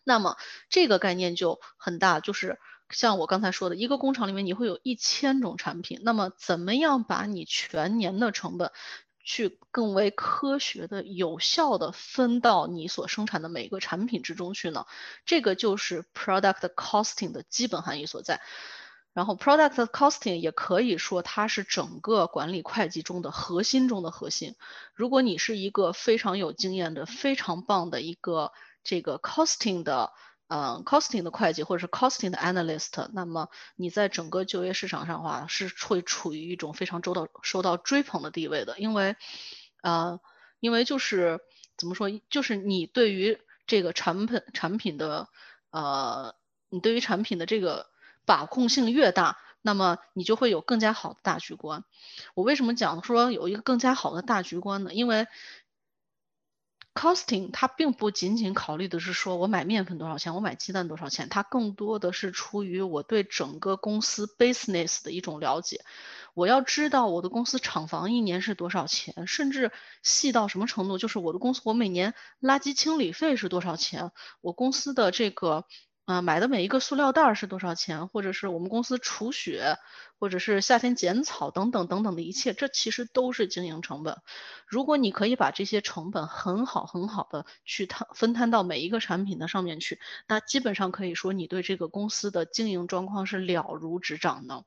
[0.05, 0.37] 那么
[0.71, 2.59] 这个概念就很大，就是
[2.91, 8.73] 像我刚才说的，一个工厂里面你会有一千种产品，那么怎么样把你全年的成本
[9.23, 14.87] 去更为科学的、有效的分到你所生产的每一个产品之中去呢？
[15.27, 18.41] 这个就是 product costing 的基本含义所在。
[19.15, 24.55] 然后 product costing 也可以说它是整个管理会计中的核心中的核心。
[24.95, 28.53] 如果你是一个非常有经验的、非常棒的一个
[28.85, 30.13] 这个 costing 的，
[30.47, 39.17] 呃，costing 的会计或者是 costing 的 analyst，那么你在整个就业市场上的话是会处于一种非常受到受到追捧的地位的，因为，
[39.83, 40.21] 呃，
[40.61, 41.41] 因为就是
[41.77, 45.29] 怎么说，就是你对于这个产品产品的，
[45.71, 46.35] 呃，
[46.71, 47.91] 你对于产品的这个
[48.29, 51.83] 把控性越大，那么你就会有更加好的大局观。
[52.35, 54.93] 我为什么讲说有一个更加好的大局观呢？
[54.93, 55.27] 因为
[56.93, 65.83] Costing 它并不仅仅考虑的是说我买面粉多少钱，我买鸡蛋多少钱，它更多的是出于我对整个公司 business 的一种了解。
[66.35, 69.73] 我要知道我的公司厂房一年是多少钱，甚至
[70.03, 72.13] 细到什么程度，就是我的公司我每年
[72.43, 74.13] 垃圾清理费是多少钱，
[74.43, 75.65] 我公司的这个。
[76.09, 78.09] 啊，买的每一个塑料袋是多少钱？
[78.09, 79.77] 或者是我们公司除雪，
[80.19, 84.17] 或者是夏天剪草等等等等的一切，这其实都是经营成本。
[84.67, 94.65] 如果你可以把这些成本很好很好的去摊分摊到每一个产品的上面去，那基本上可以说你对这个公司的经营状况是了如指掌的。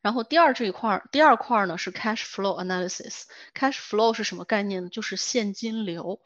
[0.00, 3.26] 然后第二这一块儿，第二块儿呢是 cash flow analysis。
[3.54, 4.88] cash flow 是什么概念呢？
[4.88, 6.20] 就是现金流。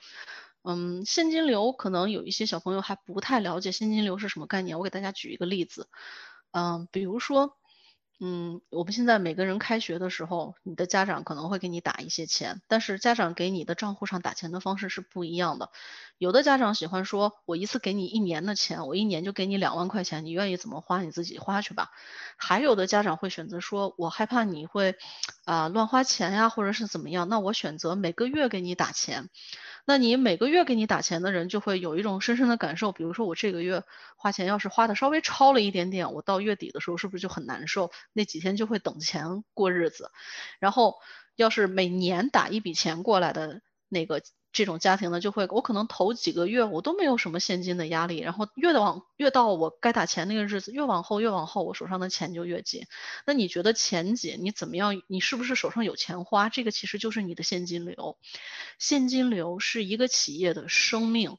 [0.65, 4.79] 嗯，现金流可能有一些小朋友还不太了解现金流是什么概念。
[4.79, 5.89] 我给大家举一个例子，
[6.51, 7.57] 嗯，比如说，
[8.21, 15.71] 嗯，我们现在每个人开学的时候，你的家长可能会给你打一些钱，但是家长给你的账户上打钱的方式是不一样的。
[16.19, 21.91] 有的家长喜欢说，我一次给你一年的钱，我一年就给你两万块钱，你愿意怎么花你自己花去吧。
[22.37, 24.97] 还有的家长会选择说，我害怕你会
[25.45, 29.31] 啊乱花钱呀，或者是怎么样，那我选择每个月给你打钱。
[29.89, 33.84] 那你每个月给你打钱的人就会有一种深深的感受，比如说我这个月
[34.16, 37.91] 花钱要是花的稍微超了一点点，我到月底的时候是不是就很难受？
[38.12, 40.11] 那几天就会等钱过日子。
[40.59, 40.97] 然后
[41.36, 44.20] 要是每年打一笔钱过来的那个。
[44.53, 52.87] 这种家庭呢，就会我可能头几个月我都没有什么现金的压力，然后越往越到我该打钱那个日子，越往后越往后，我手上的钱就越紧。
[53.27, 55.01] 那你觉得钱紧，你怎么样？
[55.07, 56.49] 你是不是手上有钱花？
[56.49, 58.17] 这个其实就是你的现金流。
[58.79, 61.39] 现金流是一个企业的生命。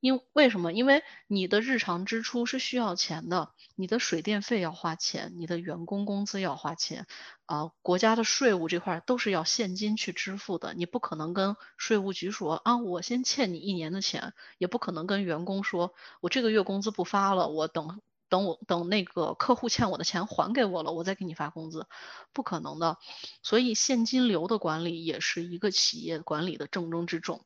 [0.00, 0.72] 因为什么？
[0.72, 7.06] 因为你的日常支出是需要钱的，你的水电费要花钱，你的员工工资要花钱，
[7.46, 10.72] 啊，国家的税务这块都是要现金去支付的。
[10.74, 21.88] 你不可能跟税务局说啊，我先欠你一年的钱，也不可能跟员工说，我这个月工资不发了，我等等我等那个客户欠我的钱还给我了，我再给你发工资，
[22.32, 22.98] 不可能的。
[23.42, 27.44] 所以现金流的管理也是一个企业管理的重中之重。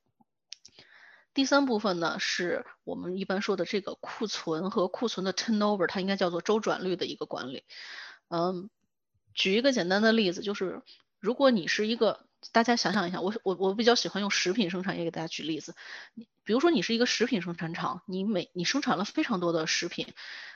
[1.34, 7.64] 第三部分呢，是我们一般说的这个库存和库存的 turnover，它应该叫做周转率的一个管理。
[8.28, 8.68] 嗯，
[9.32, 10.82] 举一个简单的例子，就是
[11.20, 15.74] 如果你是一个，大家想想一下，我我我比较喜欢用食品生产业给大家举例子。
[16.44, 20.12] 比如说你是一个食品生产厂，你每你生产了非常多的食品。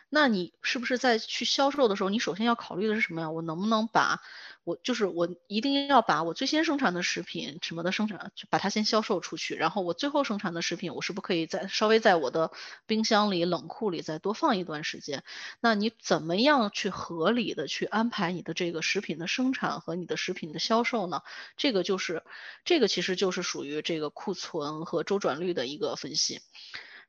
[0.09, 3.31] 那你是不是在去销售的时候，你首先要考虑的是什么呀？
[3.31, 4.21] 我能不能把
[4.63, 12.51] 我就是我一定要把我最先生产的食品什么的生产，把它先销售出去，然后我最后生产的食品，我是不是可以再稍微在我的
[12.87, 15.25] 冰箱里、冷库里再多放一段时间？
[15.61, 21.23] 那你怎么样去合理的去安排你的这个食品的生产和你的食品的销售呢？
[21.57, 22.23] 这个就是
[22.65, 26.41] 这个其实就是属于这个库存和周转率的一个分析，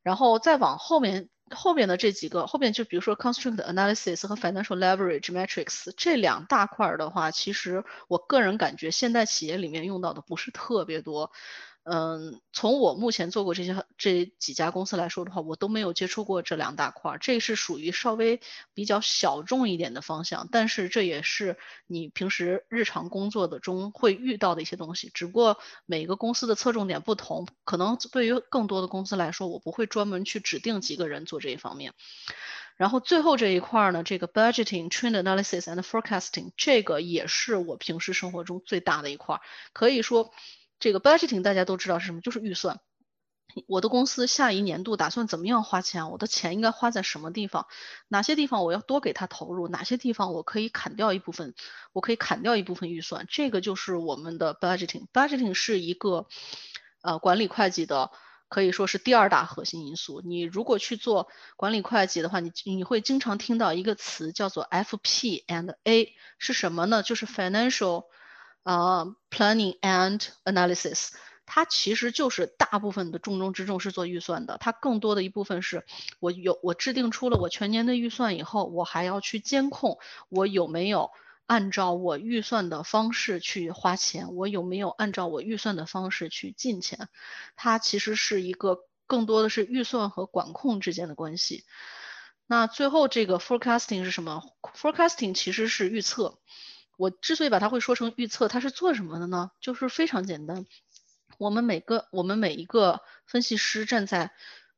[0.08, 1.28] 然后再往后面。
[1.50, 11.32] 后面的这几个，后面就比如说 construct analysis 和 financial leverage metrics 这两大块的话，其实我个人感觉现代企业里面用到的不是特别多。
[11.90, 18.42] 嗯，从我目前做过这些这几家公司来说的话，我都没有接触过这两大块儿，这是属于稍微
[18.74, 31.94] 比较小众一点的方向，但是这也是你平时日常工作的中会遇到的一些东西，只不过每个公司的侧重点不同，可能对于更多的公司来说，我不会专门去指定几个人做这一方面。
[32.76, 39.40] 然后最后这一块儿呢，这个 budgeting、trend analysis and forecasting，这个也是我平时生活中最大的一块，
[39.72, 40.34] 可以说。
[40.80, 42.80] 这个 budgeting 大家都知道是什么，就是预算。
[43.66, 46.12] 我的公司下一年度打算怎么样花钱？
[46.12, 47.66] 我的钱应该花在什么地方？
[48.08, 49.68] 哪些地方我要多给他投入？
[49.68, 51.56] 哪些地方我可以砍掉一部分？
[51.94, 53.26] 我可以砍掉一部分预算。
[53.30, 55.08] 这个就是我们的 budgeting。
[55.12, 56.28] budgeting 是一个
[57.02, 58.12] 呃管理会计的，
[58.48, 60.22] 可以说是第二大核心因素。
[60.22, 67.02] 你如果去做管理会计的话，你你会经常听到一个词叫做 FP and A 是什么呢？
[67.02, 68.06] 就是 financial
[68.68, 71.12] 呃 planning and analysis。
[71.46, 75.86] 它其实就是大部分的重中之重是做预算的，它更多的一部分是
[76.20, 79.98] 我有我制定出了我全年的预算以后，我还要去监控
[80.28, 81.12] 我有没有
[81.46, 87.08] 按照我预算的方式去花钱，我有没有按照我预算的方式去进钱。
[87.56, 91.64] 它其实是一个更多的是预算和管控之间的关系。
[92.46, 94.44] 那最后这个 forecasting 是什么
[94.76, 96.38] ？forecasting 其实是预测。
[96.98, 99.52] 我之所以把它会说成预测，它是做什么的呢？
[99.62, 100.66] 就是非常简单。
[101.38, 104.32] 我们每个我们每一个分析师站在，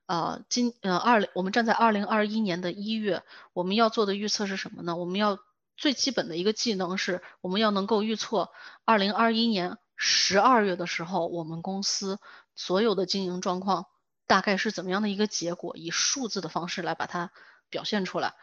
[0.06, 4.98] 呃，今呃二零我们站在二零二一年的一月，我们要做的预测是什么呢？
[4.98, 5.40] 我们要
[5.78, 8.50] 最基本的一个技能是，我们要能够预测
[8.84, 12.20] 二零二一年十二月的时候，我们公司
[12.54, 13.86] 所有的经营状况
[14.28, 17.32] 大概是怎么样的一个结果，以数字的方式来把它
[17.70, 18.34] 表现出来。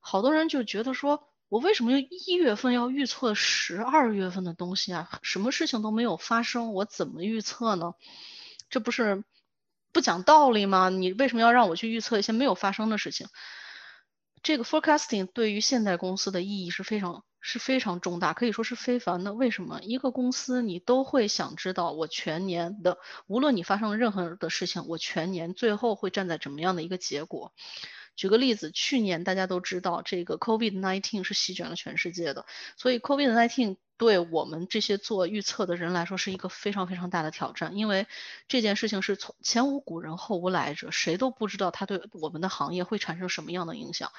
[0.00, 1.26] 好多人就觉得说。
[1.48, 5.08] 我为什么一月份要预测十二月份的东西啊？
[5.22, 7.92] 什么事情都没有发生，我怎么预测呢？
[8.68, 9.22] 这不是
[9.92, 10.88] 不讲道理吗？
[10.88, 13.28] 你为什么要让我去预测一些没有发生的事情？
[14.42, 19.32] 这个 forecasting 对于现代公司的意义是非常是非常重大，可以说是非凡的。
[19.32, 19.80] 为什么？
[19.82, 27.52] 一个公司你都会想知道，我全年的无论你发生了任何的事情，我全年最后会站在怎么样的一个结果？
[28.16, 32.46] 举个例子，去年大家都知道这个 COVID-19 是席卷了全世界的，
[32.76, 38.06] 所以 COVID-19 对我们这些做预测的人来说是一个非常非常大的挑战，因为
[38.48, 44.10] 这件事情是从前无古人后无来者，谁都不知道它对我们的行业会产生什么样的影响，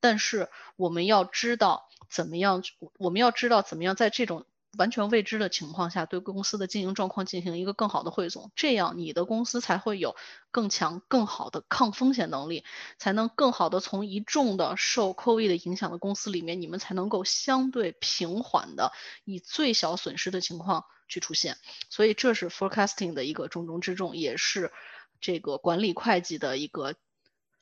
[0.00, 2.62] 但是我们要知道怎么样，
[2.98, 4.44] 我们要知道怎么样在这种。
[4.78, 10.16] 完全未知的情况下，对公司的经营状况进行一个更好的汇总，这样你的公司才会有
[10.50, 12.64] 更强、更好的抗风险能力，
[12.98, 18.92] 才能更好的从一众的受 COVID 的影响的公司里面，你们才能够相对平缓的
[19.24, 21.56] 以最小损失的情况去出现。
[21.90, 24.72] 所以这是 forecasting 的一个重中之重，也是
[25.20, 26.94] 这个管理会计的一个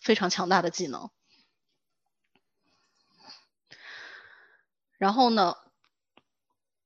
[0.01, 1.11] 非常强大的技能。
[4.99, 5.57] 然后呢？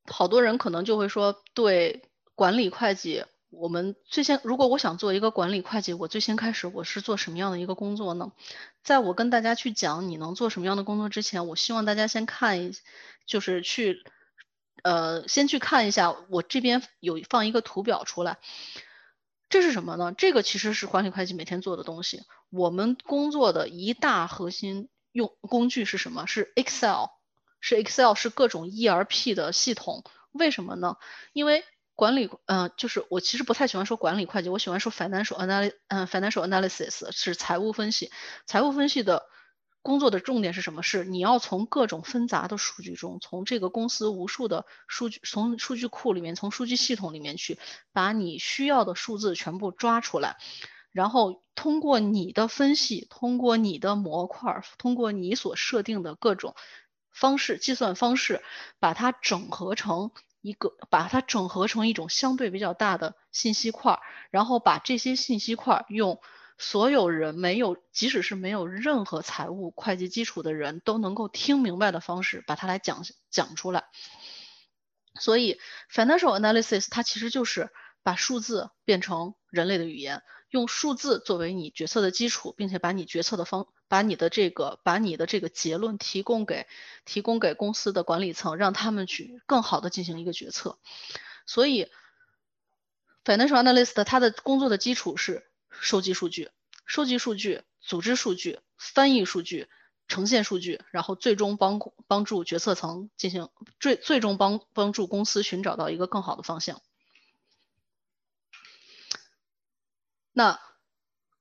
[0.08, 2.02] 好多人可能就会说，对
[2.34, 8.32] 管理会计，我们最先，如果我想做一个管理会计，我最先开始我是做什么样的一个工作呢？
[8.82, 12.72] 在我跟大家去讲你能做什么样的工作之前，我希望大家先看一，
[13.26, 14.04] 就是去，
[14.82, 18.38] 呃，先去看一下我这边有放一个图表出来，
[19.48, 20.12] 这是什么呢？
[20.12, 22.22] 这个其实是管理会计每天做的东西。
[22.50, 26.26] 我们工作的一大核心用工具是什么？
[26.26, 27.15] 是 Excel。
[27.68, 30.98] 是 Excel 是各种 ERP 的系统，为什么呢？
[31.32, 31.64] 因为
[31.96, 38.12] 管理，嗯，就是我其实不太喜欢说管理会计，我喜欢说 financial analysis，嗯，financial analysis 是财务分析。
[38.46, 39.24] 财务分析的
[39.82, 40.84] 工作的重点是什么？
[40.84, 47.58] 是你要从各种纷杂的数据中，从这个公司无数的数据，从数据库里面，从数据系统里面去
[47.92, 50.36] 把你需要的数字全部抓出来，
[50.92, 56.54] 然后通过你的分析，通过你的模块，通过你所设定的各种。
[57.16, 58.42] 方式计算方式，
[58.78, 60.10] 把它整合成
[60.42, 63.98] 一个，把它整合成一种相对比较大的信息块，
[64.30, 66.20] 然后把这些信息块用
[66.58, 73.84] 所有人没有，即使是没有任何财务会计基础的人都能够听明白的方式，把它来讲讲出来。
[75.18, 75.58] 所以
[75.90, 77.70] ，financial analysis 它其实就是
[78.02, 80.22] 把数字变成人类的语言。
[80.50, 86.66] 用数字作为你决策的基础，并且把你决策的方，把你的这个，把你的这个结论提供给，
[87.04, 90.78] 提供给公司的管理层，让他们去更好的进行一个决策。
[91.46, 91.88] 所以
[93.24, 96.50] ，financial analyst 他的工作的基础是收集数据，
[96.86, 99.68] 收集数据，组织数据，翻译数据，
[100.06, 103.48] 呈现数据，然后最终帮帮助决策层进行
[103.80, 106.80] 最最终帮帮助公司寻找到一个更好的方向。
[110.38, 110.60] 那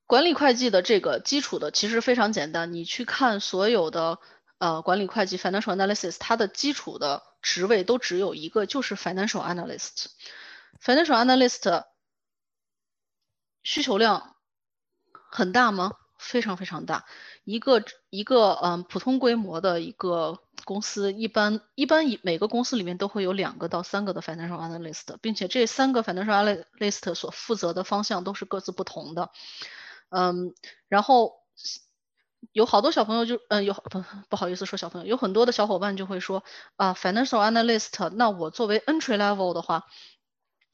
[0.06, 4.20] 管理会计的这个基础的其实非常简单，你去看所有的
[4.58, 10.06] 呃管理会计 financial analysis，它的基础的职位都只有一个，就是 financial analyst。
[10.82, 11.84] financial analyst
[13.64, 14.38] 需求量
[15.30, 15.91] 很大吗？
[16.18, 17.06] 非常非常大。
[17.43, 29.30] 一个一个嗯普通规模的一个公司一般一般以每个公司里面都会有两个到三个的 financial analyst，并且这三个 financial analyst 所负责的方向都是各自不同的。
[30.10, 30.53] 嗯，
[30.88, 31.34] 然后
[32.51, 36.43] 有好多小朋友就嗯有不不好意思说小朋友，有很多的小伙伴就会说
[36.76, 39.86] 啊 financial analyst，那我作为 entry level 的话，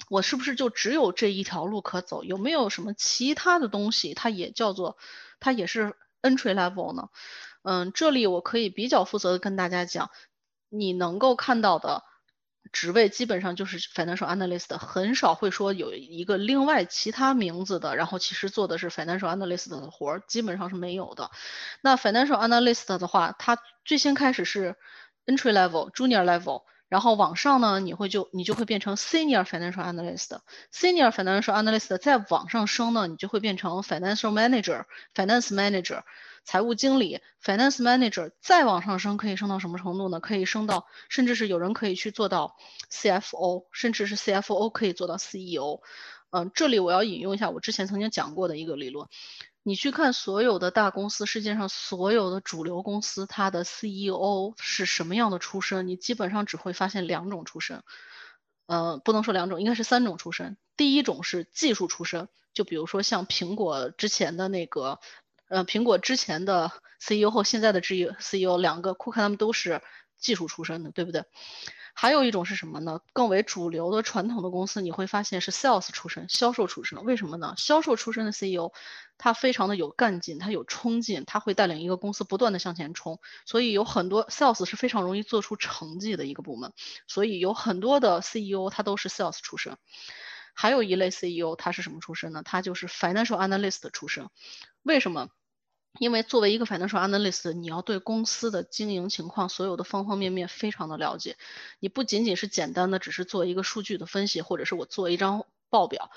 [0.09, 2.23] 我是不是就只有这一条路可走？
[2.23, 4.97] 有没有什么其他的东西，它也叫做
[5.39, 7.09] 它也是 entry level 呢？
[7.63, 10.09] 嗯，这里我可以比较负责的跟大家讲，
[10.69, 12.03] 你能够看到的
[12.71, 21.29] 职位基本上就是 financial analyst，很少会说有一个另外其他名字的，然后其实做的是 financial analyst 的活儿，基本上是没有的。
[21.81, 24.75] 那 financial analyst 的话，它最先开始是
[25.25, 36.03] entry level、junior level，然后往上呢，你会就你就会变成 senior financial analyst，senior financial analyst 再往上升呢，你就会变成 financial manager、finance manager。
[36.43, 40.19] 财务经理，finance manager，再往上升可以升到什么程度呢？
[40.19, 42.57] 可以升到，甚至是有人可以去做到
[42.89, 45.81] CFO，甚至是 CFO 可以做到 CEO。
[46.31, 49.07] 嗯，这里我要引用一下我之前曾经讲过的一个理论。
[49.63, 55.87] 你去看所有的大公司，世界上所有的主流公司，它的 CEO 是什么样的出身？
[55.87, 57.83] 你基本上只会发现两种出身。
[58.65, 60.57] 呃，不能说两种，应该是三种出身。
[60.75, 64.99] 第一种是技术出身，就比如说像苹果之前的那个。
[65.51, 66.71] 呃，苹果之前的
[67.01, 69.81] CEO 和现在的 CEO 两个，库克他们都是
[70.17, 71.25] 技术出身的，对不对？
[71.93, 73.01] 还有一种是什么呢？
[73.11, 77.03] 更为主流的传统的公司，你会发现是 sales 出身，销售出身。
[77.03, 77.53] 为什么呢？
[77.57, 78.71] 销售出身的 CEO，
[79.17, 83.19] 他非常的有干劲，他有冲劲，他会带领一个公司不断的向前冲。
[83.45, 86.71] 所以有很多 sales 是非常容易做出成绩的一个部门。
[87.07, 89.75] 所以有很多的 CEO 他都是 sales 出身。
[90.53, 92.41] 还有一类 CEO 他是什么出身呢？
[92.41, 94.29] 他就是 financial analyst 出身。
[94.83, 95.27] 为什么？
[95.99, 101.37] 因为作为一个 financial analyst，你要对公司的经营情况所有的方方面面非常的了解。
[101.79, 106.09] 你不仅仅是简单的只是做一个数据的分析，或者是我做一张报表，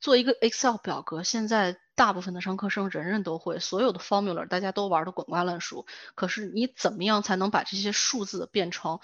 [0.00, 1.22] 做一个 Excel 表格。
[1.22, 5.86] 现在大部分的商科生人人都会，所有的 formula 大家都玩的滚瓜烂熟。
[6.14, 9.00] 可是你怎么样才能把这些数字变成，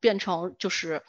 [0.00, 1.02] 变成就是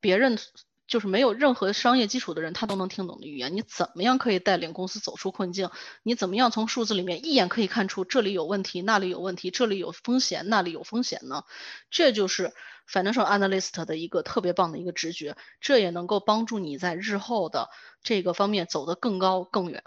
[0.00, 0.38] 别人？
[0.86, 3.56] 就是没有任何商业基础的人，他都能听懂的语言。
[3.56, 5.70] 你怎么样可以带领公司走出困境？
[6.04, 11.42] 你怎么样从数字里面一眼可以看出这里有问题，那里有问题，这里有风险，那里有风险呢？
[11.90, 12.52] 这就是
[12.88, 17.68] financial analyst 的一个特别棒的一个直觉，这也能够帮助你在日后的
[18.02, 19.82] 这个方面走得更高更远。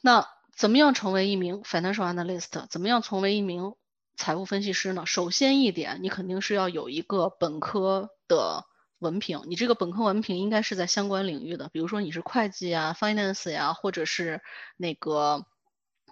[0.00, 2.66] 那怎么样成为一名 financial analyst？
[2.70, 3.74] 怎么样成为一名
[4.16, 5.04] 财务分析师呢？
[5.04, 8.64] 首先一点，你肯定是要有一个本科的。
[9.02, 14.40] 文凭，你这个本科文凭应该是在相关领域的，比如说你是会计啊、finance 呀，或者是
[14.76, 15.44] 那个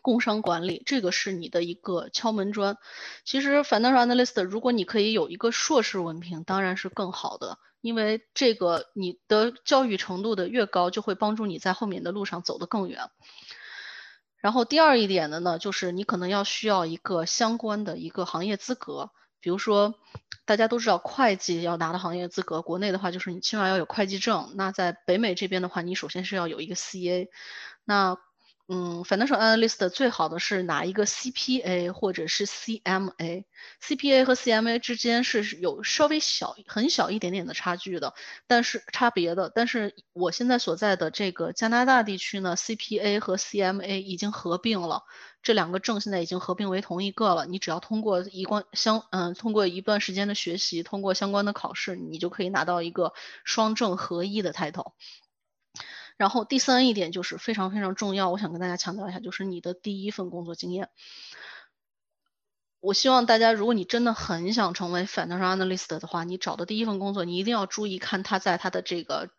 [0.03, 2.77] 工商管理，这个是你的一个敲门砖。
[3.25, 13.09] 其实 financial analyst，如果你可以有一个硕士文凭，当然是更好的，因为这个你的教育程度的越高，就会帮助你在后面的路上走得更远。
[14.39, 19.11] 然后第二一点的呢，就是你可能要需要一个相关的一个行业资格。
[19.43, 19.95] 比如说，
[20.45, 24.53] 大家都知道会计要拿到行业资格，国内的话就是你起码要有会计证。
[24.57, 27.29] 那在北美这边的话，你首先是要有一个 CA。
[27.85, 28.17] 那
[28.73, 33.45] 嗯，financial analyst 最好的是拿一个 CPA 或者是 CMA。
[33.83, 38.15] CPA 和 CMA 之间是有稍微小很小一点点的差距的，
[38.47, 39.51] 但是差别的。
[39.53, 45.03] 但是我现在所在的这个加拿大地区呢，CPA 和 CMA 已经合并了，
[45.43, 47.47] 这两个证现在已经合并为同一个了。
[47.47, 53.13] 你只要通过一关相嗯，通过一段时间的学习，通过相关的考试，你就可以拿到一个
[53.43, 54.93] 双证合一的 title。
[56.21, 60.91] 然后第三一点就是非常非常重要，我想跟大家强调一下，就是你的第一份工作经验。
[62.81, 69.31] 我希望大家，如果你真的很想成为 financial analyst 的话，你找的第一份工作，你一定要注意看他在他的这个。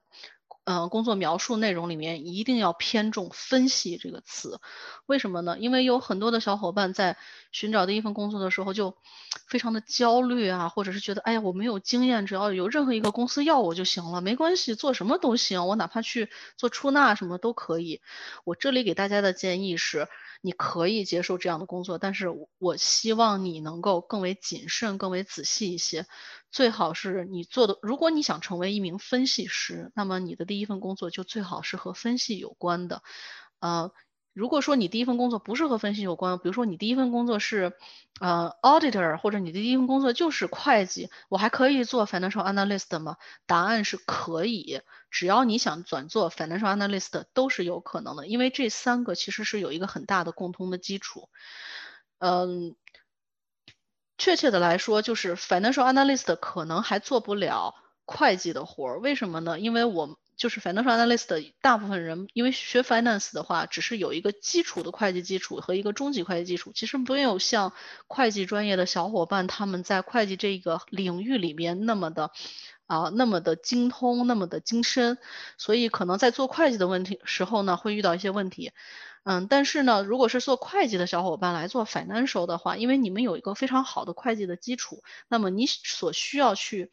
[0.64, 4.60] 嗯，工作描述内容里面一定要偏重“分析”这个词，
[5.08, 5.58] 为什么呢？
[5.60, 7.18] 因为有很多的小伙伴在
[7.52, 8.96] 寻找第一份工作的时候就
[9.48, 18.02] 非常的焦虑啊，或者是觉得，哎呀，我没有经验，只要有任何一个公司要我就行了，没关系，做什么都行，我哪怕去做出纳什么都可以。
[18.44, 20.08] 我这里给大家的建议是。
[20.44, 22.26] 你可以接受这样的工作，但是
[22.58, 26.08] 我希望你能够更为谨慎、更为仔细一些。
[26.52, 33.02] 最好是你做的，如果你想成为一名分析师，那么你的第一份工作就最好是和分析有关的，
[33.60, 33.92] 呃。
[34.34, 37.74] 如果说你第一份工作不是和分析有关，比如说你第一份工作是，
[38.22, 43.18] 呃，auditor，或者你的第一份工作就是会计，我还可以做 financial analyst 吗？
[43.46, 44.80] 答案是可以，
[45.10, 51.28] 只要你想转做 financial analyst 都是有可能的，因为这三个其实是有一个很大的共通的基础，
[52.20, 52.78] 嗯。
[54.22, 57.74] 确切的来说，就是 financial analyst 可能还做不了
[58.06, 59.00] 会计的活儿。
[59.00, 59.60] 为什么呢？
[59.60, 67.74] 因为我就是 financial analyst 大部分人，因为学 finance 的话，只是有一个基础的会计基础和一个中级会计基础，其实没有像
[68.06, 72.30] 会计专业的小伙伴他们在会计这个领域里面那么的
[72.92, 75.18] 啊那么的精通，那么的精深，
[75.58, 78.74] 所以可能在做会计的问题时候呢，会遇到一些问题。
[79.24, 86.92] 嗯，但是呢，如果是做会计的小伙伴来做 financial 的话，因为你们有一个非常好的会计的基础，那么你所需要去，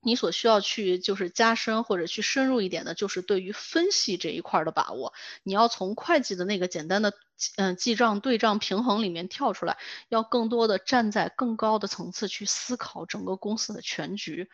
[0.00, 5.12] 你所需要去就是加深或者去深入一点的，就是对于分析这一块的把握。
[5.42, 7.12] 你要从会计的那个简单的
[7.56, 9.78] 嗯记账对账平衡里面跳出来，
[10.08, 14.48] 要更多的站在更高的层次去思考整个公司的全局。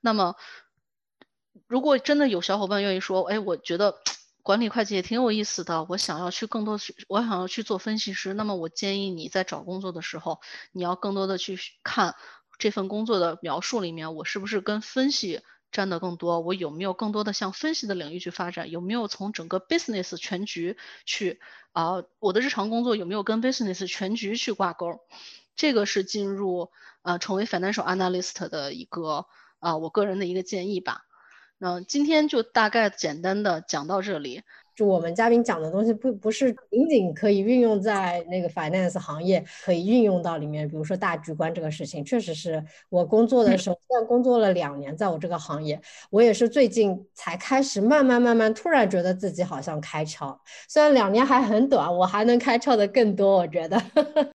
[0.00, 0.36] 那么，
[1.66, 3.96] 如果真的有小伙伴愿意说，哎，我觉得。
[4.46, 8.32] 管理会计也挺有意思的，我想要去更多去，我想要去做分析师。
[8.32, 10.40] 那么我建议你在找工作的时候，
[10.70, 12.14] 你要更多的去看
[12.58, 15.40] 这份工作的描述里面，我是不是跟分析
[15.72, 16.40] 沾的更多？
[16.40, 18.70] 我有没有更多的向分析的领域去发展？
[18.70, 21.40] 有没有从整个 business 全局去
[21.72, 22.04] 啊？
[22.18, 25.00] 我的日常工作有没有跟 business 全局去挂钩？
[25.54, 26.70] 这个是进入
[27.02, 29.26] 呃成为 financial analyst 的一个
[29.58, 31.02] 啊我个人的一个建议吧。
[31.58, 34.42] 那今天就大概简单的讲到这里。
[34.76, 40.68] 就我们嘉宾讲的东西，不不是仅仅可以运用在那个 finance 行业，可以运用到里面。
[40.68, 50.36] 比如说大局观这个事情，确实是我工作的时候，虽然工作了两年，在我这个行业，我也是最近才开始慢慢慢慢，突然觉得自己好像开窍。
[50.68, 53.82] 虽然两年还很短，我还能开窍的更多，我觉得。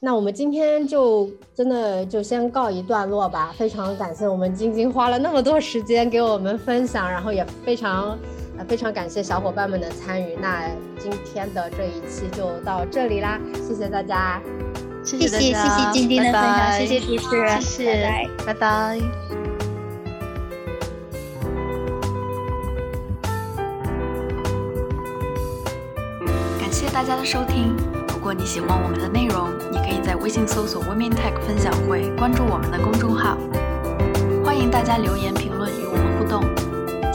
[0.00, 3.52] 那我们今天就真的就先告一段落吧。
[3.56, 8.16] 非常感谢我们晶晶花了那么多时间给我们分享，然后也非常
[8.58, 10.36] 呃非常感谢小伙伴们的参与。
[10.40, 10.64] 那
[10.98, 14.42] 今天的这一期就到这里啦，谢谢大家，
[15.04, 18.98] 谢谢谢谢晶晶的分享，谢谢主持人，谢谢，拜拜。
[26.60, 27.74] 感谢大家的收听。
[28.08, 33.38] 如果你喜欢我们的内容，你可以在微信搜索 Women Tech 分享会，关注我们的公众号。
[34.44, 36.57] 欢迎大家留言评论与我们互动。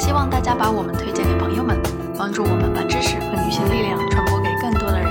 [0.04, 1.82] 希望大家把我们推荐给朋友们，
[2.18, 5.10] 帮助我们把知识和女性力量传播给更多的人。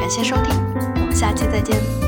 [0.00, 0.56] 感谢收听，
[0.94, 2.03] 我们下期再见。